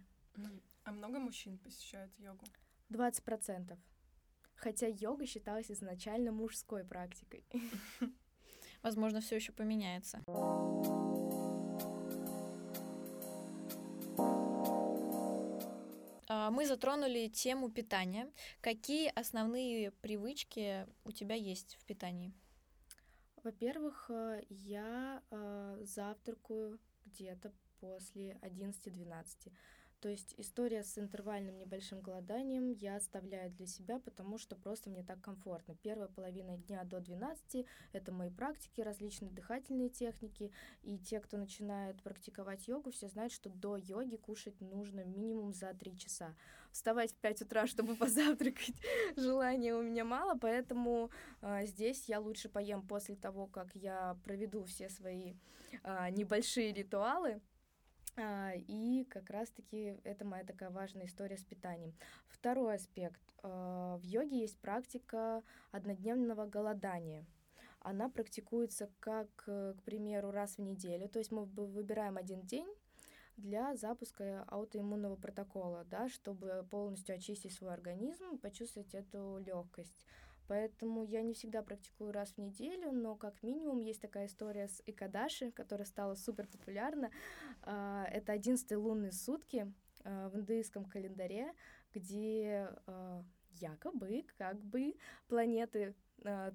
А 0.85 0.93
много 0.93 1.19
мужчин 1.19 1.59
посещают 1.59 2.17
йогу? 2.19 2.45
20%. 2.91 3.77
Хотя 4.55 4.87
йога 4.87 5.27
считалась 5.27 5.71
изначально 5.71 6.33
мужской 6.33 6.85
практикой. 6.85 7.45
Возможно, 8.83 9.21
все 9.21 9.37
еще 9.37 9.53
поменяется. 9.53 10.23
А, 16.29 16.51
мы 16.51 16.67
затронули 16.67 17.29
тему 17.29 17.71
питания. 17.71 18.31
Какие 18.61 19.09
основные 19.19 19.91
привычки 19.91 20.87
у 21.05 21.13
тебя 21.13 21.35
есть 21.35 21.77
в 21.81 21.85
питании? 21.85 22.33
Во-первых, 23.43 24.11
э, 24.11 24.43
я 24.49 25.23
э, 25.31 25.79
завтракаю 25.83 26.81
где-то 27.05 27.53
после 27.81 28.39
11-12. 28.43 29.53
То 30.01 30.11
есть 30.11 30.35
история 30.37 30.83
с 30.83 30.99
интервальным 30.99 31.59
небольшим 31.59 32.01
голоданием 32.01 32.71
я 32.71 32.97
оставляю 32.97 33.51
для 33.51 33.67
себя, 33.67 33.99
потому 33.99 34.37
что 34.37 34.55
просто 34.55 34.91
мне 34.91 35.03
так 35.03 35.21
комфортно. 35.23 35.75
Первая 35.83 36.09
половина 36.09 36.59
дня 36.59 36.85
до 36.85 37.01
12— 37.01 37.67
это 37.93 38.13
мои 38.13 38.31
практики, 38.31 38.83
различные 38.83 39.31
дыхательные 39.31 39.89
техники. 39.89 40.53
И 40.83 40.99
те, 40.99 41.19
кто 41.21 41.39
начинает 41.39 42.03
практиковать 42.03 42.69
йогу, 42.69 42.91
все 42.91 43.09
знают, 43.09 43.33
что 43.33 43.49
до 43.49 43.77
йоги 43.77 44.17
кушать 44.17 44.61
нужно 44.61 45.03
минимум 45.05 45.55
за 45.55 45.73
3 45.73 45.99
часа. 45.99 46.35
Вставать 46.73 47.13
в 47.13 47.17
5 47.17 47.43
утра, 47.43 47.67
чтобы 47.67 47.97
позавтракать, 47.97 48.77
желания 49.17 49.75
у 49.75 49.83
меня 49.83 50.05
мало, 50.05 50.37
поэтому 50.39 51.11
э, 51.41 51.65
здесь 51.65 52.07
я 52.07 52.21
лучше 52.21 52.51
поем 52.51 52.87
после 52.87 53.17
того, 53.17 53.47
как 53.47 53.75
я 53.75 54.19
проведу 54.25 54.63
все 54.65 54.91
свои 54.91 55.35
э, 55.83 56.11
небольшие 56.11 56.73
ритуалы. 56.75 57.41
А, 58.17 58.53
и 58.55 59.05
как 59.05 59.29
раз-таки 59.31 59.99
это 60.05 60.25
моя 60.25 60.45
такая 60.45 60.71
важная 60.71 61.07
история 61.07 61.37
с 61.37 61.45
питанием. 61.45 61.95
Второй 62.29 62.77
аспект. 62.77 63.21
А, 63.43 63.99
в 63.99 64.03
йоге 64.03 64.41
есть 64.41 64.59
практика 64.59 65.43
однодневного 65.71 66.47
голодания. 66.47 67.27
Она 67.81 68.09
практикуется 68.09 68.91
как, 68.99 69.45
э, 69.47 69.75
к 69.79 69.83
примеру, 69.85 70.33
раз 70.33 70.57
в 70.57 70.61
неделю. 70.61 71.09
То 71.09 71.21
есть 71.21 71.31
мы 71.31 71.45
выбираем 71.45 72.17
один 72.17 72.43
день 72.43 72.67
для 73.37 73.77
запуска 73.77 74.45
аутоиммунного 74.49 75.15
протокола, 75.15 75.85
да, 75.85 76.09
чтобы 76.09 76.67
полностью 76.69 77.15
очистить 77.15 77.53
свой 77.53 77.73
организм, 77.73 78.39
почувствовать 78.39 78.93
эту 78.93 79.39
легкость. 79.39 80.05
Поэтому 80.49 81.03
я 81.05 81.23
не 81.23 81.35
всегда 81.35 81.63
практикую 81.63 82.13
раз 82.13 82.33
в 82.33 82.39
неделю, 82.39 82.93
но 82.93 83.17
как 83.17 83.43
минимум 83.43 83.81
есть 83.81 84.01
такая 84.01 84.27
история 84.27 84.69
с 84.69 84.83
Икадаши, 84.87 85.51
которая 85.51 85.87
стала 85.87 86.15
супер 86.15 86.47
популярна. 86.47 87.11
А, 87.63 88.05
это 88.13 88.33
одиннадцатые 88.33 88.79
лунные 88.79 89.13
сутки 89.13 89.73
а, 90.05 90.29
в 90.29 90.37
индуистском 90.37 90.85
календаре, 90.85 91.53
где 91.93 92.71
а, 92.87 93.25
якобы, 93.53 94.25
как 94.37 94.61
бы, 94.61 94.95
планеты 95.29 95.95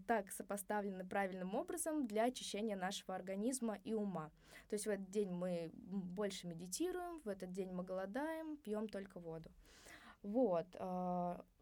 так 0.08 0.32
сопоставлены 0.32 1.06
правильным 1.06 1.54
образом 1.56 2.08
для 2.08 2.26
очищения 2.26 2.76
нашего 2.76 3.16
организма 3.16 3.78
и 3.84 3.94
ума. 3.94 4.32
То 4.68 4.74
есть 4.74 4.86
в 4.86 4.90
этот 4.90 5.10
день 5.12 5.32
мы 5.32 5.72
больше 5.74 6.48
медитируем, 6.48 7.22
в 7.22 7.30
этот 7.30 7.52
день 7.52 7.72
мы 7.72 7.84
голодаем, 7.84 8.58
пьем 8.58 8.90
только 8.90 9.20
воду. 9.20 9.50
Вот. 10.24 10.66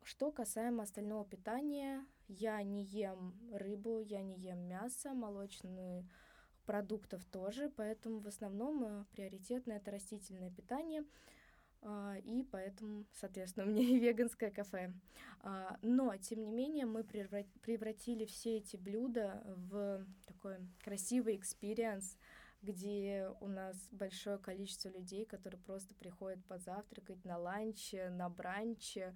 Что 0.09 0.31
касаемо 0.31 0.81
остального 0.81 1.23
питания, 1.23 2.03
я 2.27 2.63
не 2.63 2.83
ем 2.83 3.39
рыбу, 3.53 4.01
я 4.01 4.23
не 4.23 4.39
ем 4.39 4.57
мясо, 4.67 5.13
молочные 5.13 6.03
продуктов 6.65 7.23
тоже, 7.25 7.69
поэтому 7.69 8.19
в 8.19 8.25
основном 8.25 8.83
э, 8.83 9.05
приоритетно 9.11 9.73
это 9.73 9.91
растительное 9.91 10.49
питание, 10.49 11.05
а, 11.83 12.15
и 12.23 12.41
поэтому, 12.41 13.05
соответственно, 13.13 13.67
у 13.67 13.69
меня 13.69 13.83
и 13.83 13.99
веганское 13.99 14.49
кафе. 14.49 14.95
А, 15.41 15.77
но, 15.83 16.17
тем 16.17 16.43
не 16.43 16.51
менее, 16.51 16.87
мы 16.87 17.03
превратили 17.03 18.25
все 18.25 18.57
эти 18.57 18.77
блюда 18.77 19.43
в 19.45 20.07
такой 20.25 20.55
красивый 20.83 21.35
experience, 21.35 22.17
где 22.63 23.31
у 23.41 23.47
нас 23.47 23.77
большое 23.91 24.39
количество 24.39 24.89
людей, 24.89 25.25
которые 25.25 25.61
просто 25.61 25.93
приходят 25.93 26.43
позавтракать 26.45 27.23
на 27.25 27.37
ланч, 27.37 27.93
на 27.93 28.27
бранч, 28.27 28.97
а, 28.97 29.13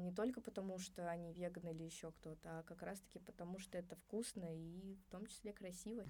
не 0.00 0.12
только 0.12 0.40
потому, 0.40 0.78
что 0.78 1.08
они 1.08 1.32
веганы 1.32 1.70
или 1.70 1.84
еще 1.84 2.12
кто-то, 2.12 2.60
а 2.60 2.62
как 2.62 2.82
раз-таки 2.82 3.18
потому, 3.18 3.58
что 3.58 3.78
это 3.78 3.96
вкусно 3.96 4.46
и 4.54 4.94
в 4.94 5.10
том 5.10 5.26
числе 5.26 5.52
красиво. 5.52 6.04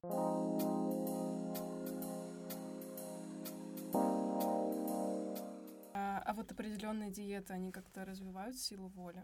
А, 5.94 6.22
а 6.24 6.34
вот 6.34 6.52
определенные 6.52 7.10
диеты, 7.10 7.52
они 7.52 7.72
как-то 7.72 8.04
развивают 8.04 8.56
силу 8.56 8.88
воли? 8.88 9.22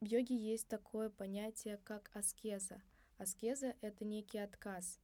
В 0.00 0.04
йоге 0.04 0.36
есть 0.36 0.68
такое 0.68 1.10
понятие, 1.10 1.78
как 1.78 2.10
аскеза. 2.14 2.80
Аскеза— 3.18 3.74
это 3.80 4.04
некий 4.04 4.38
отказ. 4.38 5.00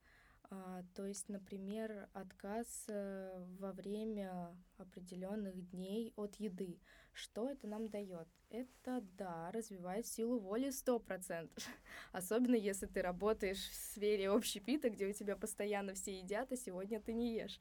А, 0.54 0.84
то 0.94 1.04
есть, 1.06 1.28
например, 1.28 2.08
отказ 2.12 2.84
э, 2.88 3.44
во 3.58 3.72
время 3.72 4.56
определенных 4.78 5.68
дней 5.70 6.12
от 6.16 6.36
еды. 6.36 6.78
Что 7.12 7.50
это 7.50 7.66
нам 7.66 7.88
дает? 7.88 8.28
Это, 8.50 9.00
да, 9.18 9.50
развивает 9.52 10.06
силу 10.06 10.38
воли 10.38 10.68
100%. 10.68 11.50
Особенно 12.12 12.54
если 12.54 12.86
ты 12.86 13.02
работаешь 13.02 13.68
в 13.68 13.74
сфере 13.74 14.30
общепита, 14.30 14.90
где 14.90 15.06
у 15.06 15.12
тебя 15.12 15.36
постоянно 15.36 15.94
все 15.94 16.18
едят, 16.18 16.52
а 16.52 16.56
сегодня 16.56 17.00
ты 17.00 17.14
не 17.14 17.34
ешь. 17.34 17.58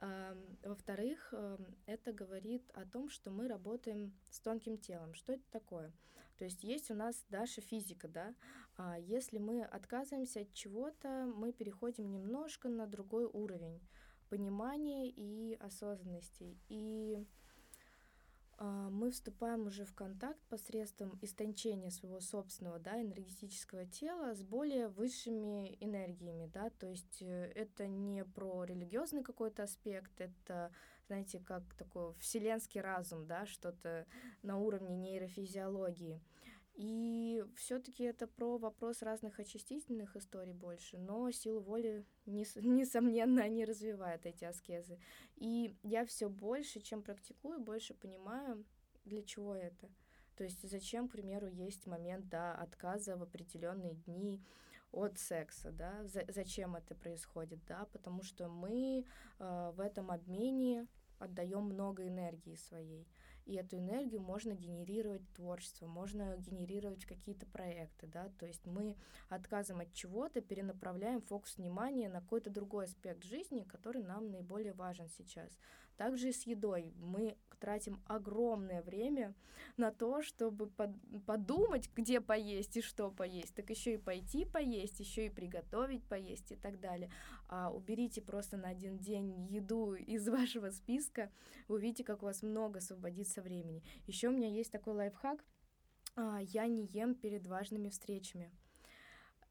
Во-вторых, 0.00 1.32
эм, 1.32 1.76
это 1.86 2.12
говорит 2.12 2.70
о 2.74 2.84
том, 2.84 3.08
что 3.08 3.30
мы 3.30 3.48
работаем 3.48 4.12
с 4.30 4.40
тонким 4.40 4.76
телом. 4.76 5.14
Что 5.14 5.32
это 5.32 5.44
такое? 5.50 5.92
То 6.36 6.44
есть 6.44 6.64
есть 6.64 6.90
у 6.90 6.94
нас 6.94 7.24
Даша 7.28 7.60
физика, 7.60 8.08
да? 8.08 8.34
А 8.76 8.98
если 8.98 9.38
мы 9.38 9.62
отказываемся 9.62 10.40
от 10.40 10.52
чего-то, 10.52 11.32
мы 11.34 11.52
переходим 11.52 12.10
немножко 12.10 12.68
на 12.68 12.86
другой 12.86 13.24
уровень 13.24 13.80
понимания 14.28 15.08
и 15.08 15.54
осознанности. 15.54 16.58
И 16.68 17.24
мы 18.58 19.10
вступаем 19.10 19.66
уже 19.66 19.84
в 19.84 19.94
контакт 19.94 20.40
посредством 20.48 21.18
истончения 21.22 21.90
своего 21.90 22.20
собственного 22.20 22.78
да, 22.78 23.00
энергетического 23.00 23.86
тела 23.86 24.34
с 24.34 24.42
более 24.42 24.88
высшими 24.88 25.76
энергиями. 25.80 26.50
Да? 26.52 26.70
То 26.70 26.88
есть 26.88 27.22
э, 27.22 27.52
это 27.54 27.86
не 27.86 28.24
про 28.24 28.64
религиозный 28.64 29.22
какой-то 29.22 29.64
аспект, 29.64 30.20
это, 30.20 30.72
знаете, 31.06 31.40
как 31.40 31.62
такой 31.74 32.14
вселенский 32.14 32.80
разум, 32.80 33.26
да, 33.26 33.46
что-то 33.46 34.06
на 34.42 34.58
уровне 34.58 34.96
нейрофизиологии. 34.96 36.20
И 36.74 37.44
все-таки 37.56 38.02
это 38.02 38.26
про 38.26 38.58
вопрос 38.58 39.02
разных 39.02 39.38
очистительных 39.38 40.16
историй 40.16 40.52
больше, 40.52 40.98
но 40.98 41.30
силу 41.30 41.60
воли, 41.60 42.04
нес, 42.26 42.56
несомненно, 42.56 43.42
они 43.42 43.64
развивают 43.64 44.26
эти 44.26 44.44
аскезы. 44.44 44.98
И 45.36 45.76
я 45.84 46.04
все 46.04 46.28
больше, 46.28 46.80
чем 46.80 47.02
практикую, 47.02 47.60
больше 47.60 47.94
понимаю, 47.94 48.64
для 49.04 49.22
чего 49.22 49.54
это. 49.54 49.88
То 50.36 50.42
есть 50.42 50.68
зачем, 50.68 51.08
к 51.08 51.12
примеру, 51.12 51.46
есть 51.46 51.86
момент 51.86 52.28
да, 52.28 52.54
отказа 52.54 53.16
в 53.16 53.22
определенные 53.22 53.94
дни 53.94 54.42
от 54.90 55.18
секса, 55.18 55.70
да, 55.70 56.04
За, 56.04 56.24
зачем 56.28 56.76
это 56.76 56.94
происходит, 56.94 57.64
да, 57.66 57.86
потому 57.92 58.22
что 58.22 58.48
мы 58.48 59.04
э, 59.38 59.72
в 59.74 59.80
этом 59.80 60.10
обмене 60.10 60.86
отдаем 61.24 61.64
много 61.64 62.06
энергии 62.06 62.56
своей 62.56 63.06
и 63.46 63.56
эту 63.56 63.78
энергию 63.78 64.20
можно 64.22 64.52
генерировать 64.52 65.22
творчество, 65.34 65.86
можно 65.86 66.36
генерировать 66.38 67.04
какие-то 67.04 67.46
проекты, 67.46 68.06
да, 68.06 68.30
то 68.38 68.46
есть 68.46 68.66
мы 68.66 68.96
отказом 69.28 69.80
от 69.80 69.92
чего-то 69.92 70.40
перенаправляем 70.40 71.20
фокус 71.20 71.56
внимания 71.58 72.08
на 72.08 72.20
какой-то 72.20 72.50
другой 72.50 72.86
аспект 72.86 73.24
жизни, 73.24 73.64
который 73.64 74.02
нам 74.02 74.30
наиболее 74.30 74.72
важен 74.72 75.08
сейчас. 75.08 75.50
Также 75.96 76.28
и 76.28 76.32
с 76.32 76.46
едой. 76.46 76.92
Мы 76.96 77.36
тратим 77.64 77.98
огромное 78.06 78.82
время 78.82 79.34
на 79.78 79.90
то, 79.90 80.22
чтобы 80.22 80.66
под, 80.66 80.90
подумать, 81.26 81.88
где 81.96 82.20
поесть 82.20 82.76
и 82.76 82.82
что 82.82 83.10
поесть. 83.10 83.54
Так 83.54 83.70
еще 83.70 83.94
и 83.94 83.98
пойти 83.98 84.44
поесть, 84.44 85.00
еще 85.00 85.26
и 85.26 85.30
приготовить 85.30 86.04
поесть 86.04 86.52
и 86.52 86.56
так 86.56 86.78
далее. 86.78 87.10
А 87.48 87.72
уберите 87.72 88.20
просто 88.20 88.56
на 88.56 88.68
один 88.68 88.98
день 88.98 89.46
еду 89.46 89.94
из 89.94 90.28
вашего 90.36 90.70
списка, 90.70 91.30
вы 91.68 91.76
увидите, 91.76 92.04
как 92.04 92.22
у 92.22 92.26
вас 92.26 92.42
много 92.42 92.78
освободится 92.78 93.40
времени. 93.40 93.82
Еще 94.06 94.28
у 94.28 94.32
меня 94.32 94.48
есть 94.48 94.70
такой 94.70 94.94
лайфхак. 94.94 95.44
А, 96.16 96.40
я 96.42 96.66
не 96.66 96.86
ем 96.86 97.14
перед 97.14 97.46
важными 97.46 97.88
встречами. 97.88 98.50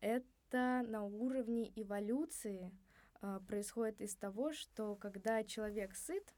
Это 0.01 0.85
на 0.87 1.03
уровне 1.03 1.71
эволюции 1.75 2.71
происходит 3.47 4.01
из 4.01 4.15
того, 4.15 4.53
что 4.53 4.95
когда 4.95 5.43
человек 5.43 5.95
сыт, 5.95 6.33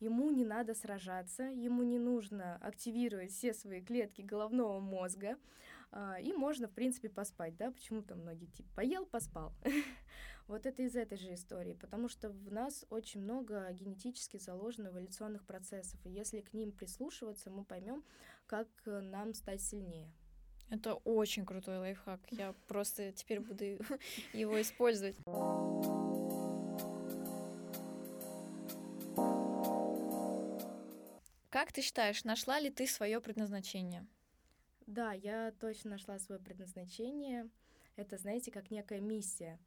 ему 0.00 0.30
не 0.30 0.44
надо 0.44 0.74
сражаться, 0.74 1.44
ему 1.44 1.82
не 1.82 1.98
нужно 1.98 2.56
активировать 2.56 3.32
все 3.32 3.52
свои 3.52 3.80
клетки 3.80 4.22
головного 4.22 4.80
мозга, 4.80 5.36
а, 5.90 6.20
и 6.20 6.32
можно, 6.32 6.68
в 6.68 6.72
принципе, 6.72 7.08
поспать, 7.08 7.56
да, 7.56 7.70
почему-то 7.70 8.14
многие 8.14 8.46
типа 8.46 8.68
поел, 8.76 9.06
поспал. 9.06 9.52
вот 10.46 10.66
это 10.66 10.82
из 10.82 10.96
этой 10.96 11.16
же 11.16 11.34
истории, 11.34 11.74
потому 11.74 12.08
что 12.08 12.30
в 12.30 12.52
нас 12.52 12.84
очень 12.90 13.22
много 13.22 13.70
генетически 13.72 14.38
заложено 14.38 14.88
эволюционных 14.88 15.44
процессов, 15.44 15.98
и 16.04 16.10
если 16.10 16.40
к 16.40 16.52
ним 16.52 16.72
прислушиваться, 16.72 17.50
мы 17.50 17.64
поймем, 17.64 18.04
как 18.46 18.68
э, 18.86 19.00
нам 19.00 19.34
стать 19.34 19.62
сильнее. 19.62 20.10
Это 20.70 20.94
очень 20.94 21.46
крутой 21.46 21.78
лайфхак. 21.78 22.20
Я 22.30 22.54
просто 22.66 23.12
теперь 23.12 23.40
буду 23.40 23.64
его 24.32 24.60
использовать. 24.60 25.16
Как 31.58 31.72
ты 31.72 31.82
считаешь, 31.82 32.22
нашла 32.22 32.60
ли 32.60 32.70
ты 32.70 32.86
свое 32.86 33.20
предназначение? 33.20 34.06
Да, 34.86 35.12
я 35.12 35.50
точно 35.58 35.90
нашла 35.90 36.20
свое 36.20 36.40
предназначение. 36.40 37.50
Это, 37.96 38.16
знаете, 38.16 38.52
как 38.52 38.70
некая 38.70 39.00
миссия. 39.00 39.58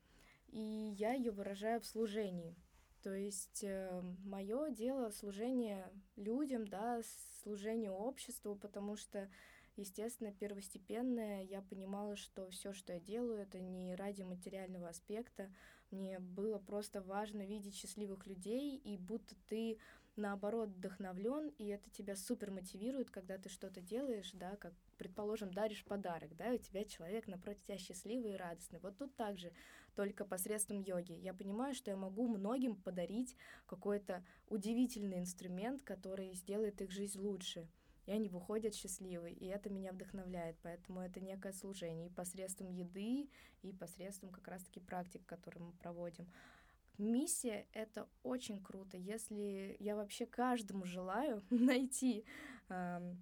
И 0.48 0.96
я 0.98 1.12
ее 1.12 1.32
выражаю 1.32 1.82
в 1.82 1.86
служении. 1.86 2.56
То 3.04 3.14
есть 3.14 3.66
э, 3.66 4.02
мое 4.24 4.70
дело 4.70 5.10
служение 5.10 5.92
людям, 6.16 6.66
да, 6.66 7.02
служение 7.44 7.92
обществу, 7.92 8.56
потому 8.56 8.96
что 8.96 9.28
естественно, 9.76 10.32
первостепенное, 10.32 11.44
я 11.44 11.62
понимала, 11.62 12.16
что 12.16 12.50
все, 12.52 12.72
что 12.72 12.94
я 12.94 13.00
делаю, 13.02 13.40
это 13.40 13.60
не 13.60 13.96
ради 13.96 14.24
материального 14.24 14.88
аспекта. 14.88 15.52
Мне 15.90 16.20
было 16.20 16.58
просто 16.58 17.02
важно 17.02 17.46
видеть 17.46 17.76
счастливых 17.76 18.28
людей, 18.28 18.78
и 18.78 18.98
будто 18.98 19.36
ты 19.48 19.78
наоборот 20.22 20.70
вдохновлен, 20.70 21.50
и 21.58 21.68
это 21.68 21.90
тебя 21.90 22.16
супер 22.16 22.52
мотивирует, 22.52 23.10
когда 23.10 23.38
ты 23.38 23.50
что-то 23.50 23.82
делаешь, 23.82 24.32
да, 24.34 24.56
как, 24.56 24.74
предположим, 24.98 25.54
даришь 25.54 25.84
подарок, 25.84 26.36
да, 26.38 26.54
и 26.54 26.56
у 26.56 26.58
тебя 26.58 26.86
человек 26.86 27.28
напротив 27.28 27.64
тебя 27.64 27.78
счастливый 27.78 28.34
и 28.34 28.38
радостный. 28.38 28.80
Вот 28.80 28.98
тут 28.98 29.16
также, 29.16 29.52
только 29.96 30.24
посредством 30.24 30.80
йоги. 30.80 31.14
Я 31.14 31.34
понимаю, 31.34 31.74
что 31.74 31.92
я 31.92 31.98
могу 31.98 32.28
многим 32.28 32.76
подарить 32.76 33.36
какой-то 33.66 34.24
удивительный 34.48 35.20
инструмент, 35.20 35.82
который 35.84 36.34
сделает 36.34 36.82
их 36.82 36.92
жизнь 36.92 37.20
лучше 37.20 37.68
и 38.06 38.12
они 38.12 38.30
выходят 38.30 38.74
счастливые, 38.74 39.36
и 39.36 39.46
это 39.46 39.70
меня 39.70 39.92
вдохновляет, 39.92 40.58
поэтому 40.64 41.02
это 41.02 41.20
некое 41.20 41.54
служение 41.54 42.08
и 42.08 42.14
посредством 42.14 42.72
еды, 42.72 43.30
и 43.62 43.74
посредством 43.74 44.32
как 44.32 44.48
раз-таки 44.48 44.80
практик, 44.80 45.26
которые 45.26 45.64
мы 45.64 45.72
проводим. 45.74 46.28
Миссия— 46.98 47.68
это 47.74 48.08
очень 48.24 48.62
круто. 48.62 48.98
Если 48.98 49.76
я 49.80 49.96
вообще 49.96 50.26
каждому 50.26 50.86
желаю 50.86 51.44
найти 51.50 52.26
э, 52.70 53.16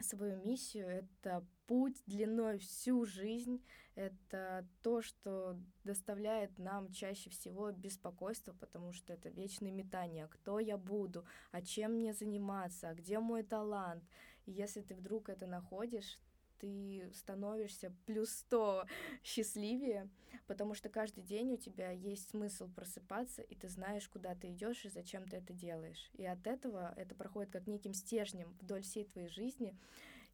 свою 0.00 0.36
миссию, 0.44 0.88
это 0.88 1.44
путь 1.66 2.02
длиной 2.06 2.58
всю 2.58 3.04
жизнь, 3.04 3.62
это 3.94 4.66
то, 4.82 5.02
что 5.02 5.56
доставляет 5.84 6.58
нам 6.58 6.90
чаще 6.92 7.30
всего 7.30 7.70
беспокойство, 7.72 8.52
потому 8.52 8.92
что 8.92 9.12
это 9.12 9.28
вечное 9.28 9.70
метание. 9.70 10.26
Кто 10.28 10.58
я 10.58 10.76
буду? 10.76 11.24
А 11.50 11.62
чем 11.62 11.92
мне 11.92 12.12
заниматься? 12.12 12.88
А 12.88 12.94
где 12.94 13.18
мой 13.18 13.42
талант? 13.42 14.04
И 14.46 14.52
если 14.52 14.80
ты 14.80 14.94
вдруг 14.94 15.28
это 15.28 15.46
находишь, 15.46 16.18
ты 16.62 17.10
становишься 17.12 17.92
плюс 18.06 18.30
сто 18.30 18.86
счастливее, 19.24 20.08
потому 20.46 20.74
что 20.74 20.88
каждый 20.88 21.22
день 21.24 21.52
у 21.52 21.56
тебя 21.56 21.90
есть 21.90 22.30
смысл 22.30 22.68
просыпаться, 22.68 23.42
и 23.42 23.54
ты 23.56 23.68
знаешь, 23.68 24.08
куда 24.08 24.34
ты 24.34 24.52
идешь 24.52 24.84
и 24.84 24.88
зачем 24.88 25.28
ты 25.28 25.36
это 25.38 25.52
делаешь. 25.52 26.10
И 26.14 26.24
от 26.24 26.46
этого 26.46 26.94
это 26.96 27.14
проходит 27.14 27.50
как 27.50 27.66
неким 27.66 27.92
стержнем 27.92 28.56
вдоль 28.60 28.82
всей 28.82 29.04
твоей 29.04 29.28
жизни, 29.28 29.76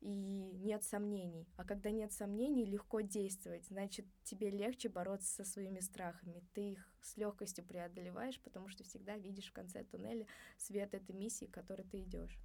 и 0.00 0.52
нет 0.62 0.84
сомнений. 0.84 1.48
А 1.56 1.64
когда 1.64 1.90
нет 1.90 2.12
сомнений, 2.12 2.64
легко 2.64 3.00
действовать, 3.00 3.66
значит, 3.66 4.06
тебе 4.22 4.50
легче 4.50 4.88
бороться 4.88 5.28
со 5.34 5.44
своими 5.44 5.80
страхами. 5.80 6.44
Ты 6.54 6.72
их 6.72 6.88
с 7.02 7.16
легкостью 7.16 7.64
преодолеваешь, 7.64 8.38
потому 8.40 8.68
что 8.68 8.84
всегда 8.84 9.16
видишь 9.16 9.48
в 9.48 9.52
конце 9.52 9.82
туннеля 9.82 10.26
свет 10.56 10.94
этой 10.94 11.16
миссии, 11.16 11.46
к 11.46 11.54
которой 11.54 11.82
ты 11.82 12.02
идешь. 12.02 12.38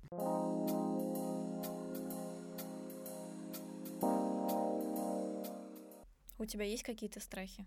У 6.44 6.46
тебя 6.46 6.66
есть 6.66 6.84
какие-то 6.84 7.22
страхи? 7.22 7.66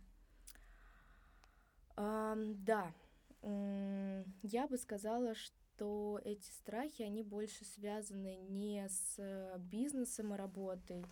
Um, 1.97 2.55
да. 2.59 2.93
Я 4.43 4.69
бы 4.69 4.77
сказала, 4.77 5.35
что 5.35 5.57
то 5.79 6.21
эти 6.25 6.51
страхи, 6.53 7.03
они 7.03 7.23
больше 7.23 7.65
связаны 7.65 8.37
не 8.49 8.87
с 8.89 9.19
бизнесом 9.59 10.35
и 10.35 10.37
работой, 10.37 11.05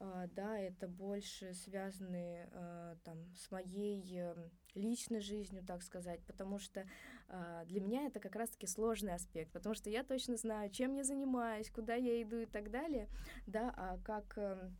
а, 0.00 0.26
да, 0.34 0.58
это 0.58 0.88
больше 0.88 1.54
связаны 1.54 2.48
а, 2.52 2.96
там 3.04 3.32
с 3.34 3.50
моей 3.50 4.02
э, 4.18 4.34
личной 4.74 5.20
жизнью, 5.20 5.64
так 5.64 5.82
сказать, 5.82 6.20
потому 6.26 6.58
что 6.58 6.86
а, 7.28 7.64
для 7.64 7.80
меня 7.80 8.06
это 8.06 8.20
как 8.20 8.34
раз-таки 8.36 8.66
сложный 8.66 9.14
аспект, 9.14 9.52
потому 9.52 9.74
что 9.74 9.88
я 9.88 10.02
точно 10.02 10.36
знаю, 10.36 10.70
чем 10.70 10.96
я 10.96 11.04
занимаюсь, 11.04 11.70
куда 11.70 11.94
я 11.94 12.20
иду 12.22 12.38
и 12.38 12.46
так 12.46 12.70
далее, 12.70 13.08
да, 13.46 13.72
а 13.76 13.98
как 14.04 14.36
эм, 14.36 14.76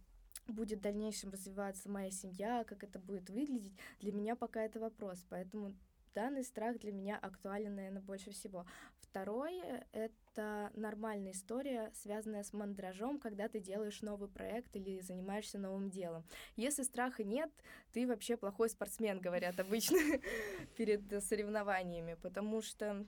будет 0.52 0.78
в 0.78 0.83
дальнейшем 0.83 1.30
развиваться 1.30 1.88
моя 1.88 2.11
семья, 2.11 2.64
как 2.64 2.85
это 2.85 2.98
будет 2.98 3.30
выглядеть, 3.30 3.74
для 4.00 4.12
меня 4.12 4.37
пока 4.37 4.62
это 4.62 4.80
вопрос, 4.80 5.24
поэтому 5.28 5.74
данный 6.14 6.44
страх 6.44 6.78
для 6.78 6.92
меня 6.92 7.18
актуален, 7.18 7.74
наверное, 7.74 8.02
больше 8.02 8.30
всего. 8.30 8.64
Второе— 8.98 9.87
это 9.92 10.70
нормальная 10.74 11.33
история, 11.33 11.90
связанная 11.94 12.42
с 12.42 12.52
мандражом, 12.52 13.18
когда 13.18 13.48
ты 13.48 13.61
делаешь 13.61 14.02
новый 14.02 14.28
проект 14.28 14.74
или 14.76 15.00
занимаешься 15.00 15.59
новым 15.59 15.90
делом. 15.90 16.24
Если 16.57 16.83
страха 16.83 17.24
нет, 17.24 17.50
ты 17.92 18.07
вообще 18.07 18.37
плохой 18.37 18.70
спортсмен, 18.70 19.20
говорят 19.20 19.59
обычно 19.61 19.98
перед 20.76 21.24
соревнованиями, 21.24 22.14
потому 22.22 22.62
что 22.62 23.07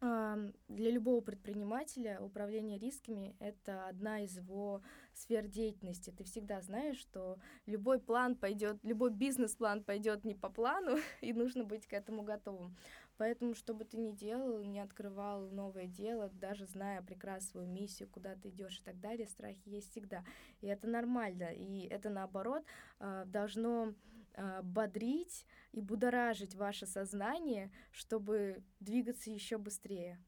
для 0.00 0.90
любого 0.90 1.20
предпринимателя 1.22 2.20
управление 2.20 2.78
рисками— 2.78 3.34
это 3.40 3.88
одна 3.88 4.20
из 4.20 4.36
его 4.36 4.82
сфер 5.14 5.46
деятельности. 5.46 6.10
Ты 6.10 6.24
всегда 6.24 6.60
знаешь, 6.60 6.98
что 6.98 7.38
любой 7.64 7.98
план 7.98 8.36
пойдет, 8.36 8.78
любой 8.82 9.10
бизнес-план 9.10 9.82
пойдет 9.82 10.24
не 10.24 10.34
по 10.34 10.50
плану, 10.50 10.98
и 11.22 11.32
нужно 11.32 11.64
быть 11.64 11.86
к 11.86 11.94
этому 11.94 12.22
готовым. 12.22 12.76
Поэтому, 13.16 13.54
что 13.54 13.72
бы 13.72 13.84
ты 13.84 13.96
ни 13.96 14.12
делал, 14.12 14.62
не 14.62 14.80
открывал 14.80 15.48
новое 15.48 15.86
дело, 15.86 16.28
даже 16.28 16.66
зная 16.66 17.00
прекрасно 17.00 17.50
свою 17.50 17.66
миссию, 17.66 18.08
куда 18.10 18.34
ты 18.34 18.50
идешь 18.50 18.80
и 18.80 18.82
так 18.82 19.00
далее, 19.00 19.26
страхи 19.26 19.68
есть 19.68 19.90
всегда. 19.90 20.22
И 20.60 20.66
это 20.66 20.86
нормально. 20.86 21.50
И 21.54 21.86
это, 21.88 22.10
наоборот, 22.10 22.62
а, 22.98 23.24
должно 23.24 23.94
бодрить 24.62 25.46
и 25.72 25.80
будоражить 25.80 26.54
ваше 26.54 26.86
сознание, 26.86 27.70
чтобы 27.90 28.62
двигаться 28.80 29.30
еще 29.30 29.58
быстрее. 29.58 30.18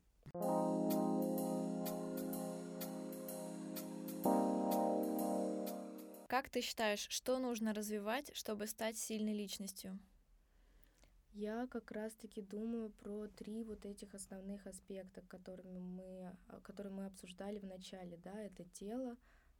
Как 6.28 6.50
ты 6.50 6.60
считаешь, 6.60 7.06
что 7.08 7.38
нужно 7.38 7.72
развивать, 7.72 8.30
чтобы 8.36 8.66
стать 8.66 8.98
сильной 8.98 9.32
личностью? 9.32 9.98
Я 11.32 11.66
как 11.68 11.90
раз-таки 11.90 12.42
думаю 12.42 12.90
про 12.90 13.28
три 13.28 13.62
вот 13.62 13.86
этих 13.86 14.14
основных 14.14 14.66
аспекта, 14.66 15.22
которыми 15.22 15.78
мы, 15.78 16.36
а, 16.48 16.60
которые 16.60 16.92
мы 16.92 17.06
обсуждали 17.06 17.58
в 17.58 17.64
начале, 17.64 18.16
да, 18.16 18.38
это 18.42 18.64
тело, 18.64 19.16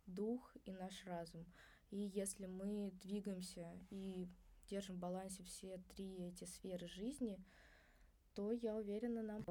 дух 0.07 0.57
и 0.65 0.73
наш 0.73 1.05
разум. 1.05 1.47
И 1.91 1.99
если 2.15 2.47
мы 2.47 2.93
двигаемся 3.03 3.67
и 3.91 4.29
держим 4.69 4.97
в 4.97 4.99
балансе 4.99 5.43
все 5.45 5.79
три 5.89 6.29
эти 6.29 6.45
сферы 6.45 6.87
жизни, 6.87 7.39
то 8.35 8.53
я 8.53 8.75
уверена, 8.77 9.23
нам 9.23 9.45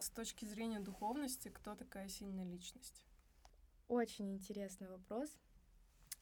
С 0.00 0.10
точки 0.10 0.44
зрения 0.44 0.80
духовности, 0.80 1.48
кто 1.48 1.74
такая 1.74 2.08
сильная 2.08 2.44
личность? 2.44 3.04
Очень 3.88 4.32
интересный 4.32 4.88
вопрос 4.88 5.30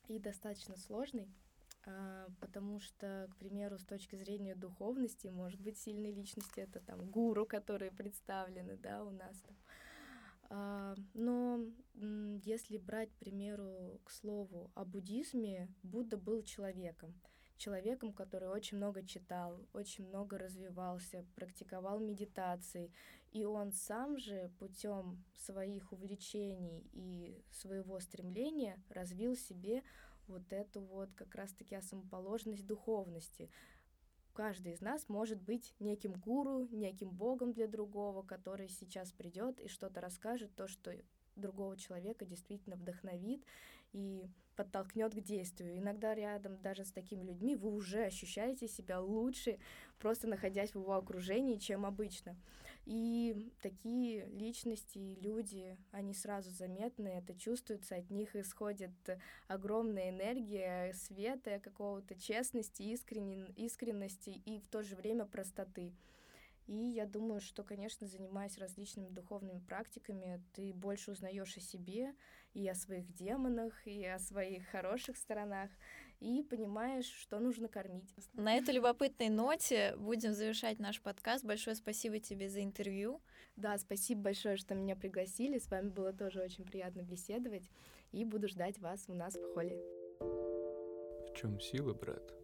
и 0.09 0.19
достаточно 0.19 0.77
сложный, 0.77 1.29
а, 1.85 2.29
потому 2.41 2.81
что, 2.81 3.29
к 3.33 3.37
примеру, 3.37 3.79
с 3.79 3.85
точки 3.85 4.17
зрения 4.17 4.55
духовности, 4.55 5.29
может 5.29 5.61
быть, 5.61 5.79
сильной 5.79 6.13
личности 6.13 6.61
это 6.61 6.81
там 6.81 7.11
гуру, 7.11 7.47
которые 7.47 7.91
представлены, 7.91 8.77
да, 8.77 9.03
у 9.03 9.11
нас 9.11 9.41
там, 9.41 9.57
но 10.51 11.61
если 12.43 12.79
брать, 12.79 13.11
к 13.13 13.19
примеру, 13.19 14.01
к 14.05 14.11
слову 14.11 14.71
о 14.75 14.85
буддизме, 14.85 15.69
Будда 15.83 16.17
был 16.17 16.43
человеком. 16.43 17.15
Человеком, 17.57 18.13
который 18.13 18.49
очень 18.49 18.77
много 18.77 19.05
читал, 19.05 19.61
очень 19.73 20.07
много 20.07 20.39
развивался, 20.39 21.27
практиковал 21.35 21.99
медитации. 21.99 22.93
И 23.33 23.45
он 23.45 23.73
сам 23.73 24.17
же 24.17 24.51
путем 24.59 25.25
своих 25.35 25.93
увлечений 25.93 26.89
и 26.93 27.45
своего 27.51 27.99
стремления 28.01 28.81
развил 28.89 29.37
себе 29.37 29.83
вот 30.29 30.53
эту 30.53 30.81
вот 30.81 31.13
как 31.15 31.35
раз-таки 31.35 31.75
основоположность 31.75 32.65
духовности 32.65 33.51
каждый 34.39 34.75
из 34.75 34.81
нас 34.81 35.09
может 35.09 35.43
быть 35.43 35.75
неким 35.81 36.13
гуру, 36.13 36.69
неким 36.71 37.11
богом 37.11 37.53
для 37.53 37.67
другого, 37.67 38.23
который 38.23 38.69
сейчас 38.69 39.11
придет 39.11 39.59
и 39.59 39.67
что-то 39.67 40.01
расскажет, 40.01 40.55
то, 40.55 40.69
что 40.69 40.95
другого 41.35 41.77
человека 41.77 42.25
действительно 42.25 42.77
вдохновит 42.77 43.45
и 43.93 44.31
подтолкнет 44.55 45.13
к 45.13 45.21
действию. 45.21 45.77
Иногда 45.77 46.15
рядом 46.15 46.57
даже 46.63 46.85
с 46.85 46.93
такими 46.93 47.25
людьми 47.25 47.57
вы 47.57 47.73
уже 47.73 48.05
ощущаете 48.05 48.69
себя 48.69 49.01
лучше, 49.01 49.59
просто 49.99 50.29
находясь 50.29 50.71
в 50.71 50.77
его 50.77 50.95
окружении, 50.95 51.57
чем 51.57 51.85
обычно. 51.85 52.37
И 52.89 53.53
такие 53.61 54.25
личности, 54.29 55.19
люди, 55.21 55.77
они 55.91 56.15
сразу 56.15 56.51
заметны, 56.51 57.09
это 57.09 57.39
чувствуется, 57.39 57.97
от 57.97 58.09
них 58.09 58.35
исходит 58.35 58.93
огромная 59.47 60.09
энергия 60.09 60.95
света, 60.95 61.61
какого-то 61.61 62.19
честности, 62.19 62.85
искренен... 62.85 63.53
искренности 63.57 64.31
и 64.31 64.59
в 64.59 64.69
то 64.69 64.83
же 64.83 64.97
время 64.97 65.27
простоты. 65.27 65.93
И 66.67 66.73
я 66.73 67.05
думаю, 67.05 67.43
что, 67.43 67.63
конечно, 67.63 68.07
занимаясь 68.07 68.57
различными 68.57 69.11
духовными 69.11 69.61
практиками, 69.61 70.43
ты 70.55 70.73
больше 70.73 71.11
узнаешь 71.11 71.59
о 71.59 71.61
себе 71.61 72.15
и 72.55 72.67
о 72.67 72.75
своих 72.75 73.13
демонах, 73.13 73.87
и 73.87 74.03
о 74.07 74.19
своих 74.19 74.67
хороших 74.69 75.19
сторонах, 75.19 75.71
и 76.21 76.43
понимаешь, 76.43 77.07
что 77.07 77.39
нужно 77.39 77.69
кормить. 77.69 78.15
На 78.35 78.57
этой 78.57 78.75
любопытной 78.75 79.29
ноте 79.29 79.95
будем 79.97 80.35
завершать 80.35 80.79
наш 80.79 81.01
подкаст. 81.01 81.45
Большое 81.45 81.77
спасибо 81.77 82.19
тебе 82.19 82.49
за 82.49 82.63
интервью. 82.63 83.21
Да, 83.57 83.79
спасибо 83.79 84.23
большое, 84.23 84.57
что 84.57 84.75
меня 84.75 84.97
пригласили. 84.97 85.59
С 85.59 85.71
вами 85.71 85.89
было 85.89 86.13
тоже 86.13 86.41
очень 86.43 86.65
приятно 86.65 87.03
беседовать. 87.03 87.71
И 88.13 88.25
буду 88.25 88.49
ждать 88.49 88.79
вас 88.79 89.05
у 89.09 89.15
нас 89.15 89.35
в 89.35 89.55
холле. 89.55 89.77
В 90.21 91.35
чем 91.37 91.61
сила, 91.61 91.95
брат? 91.95 92.35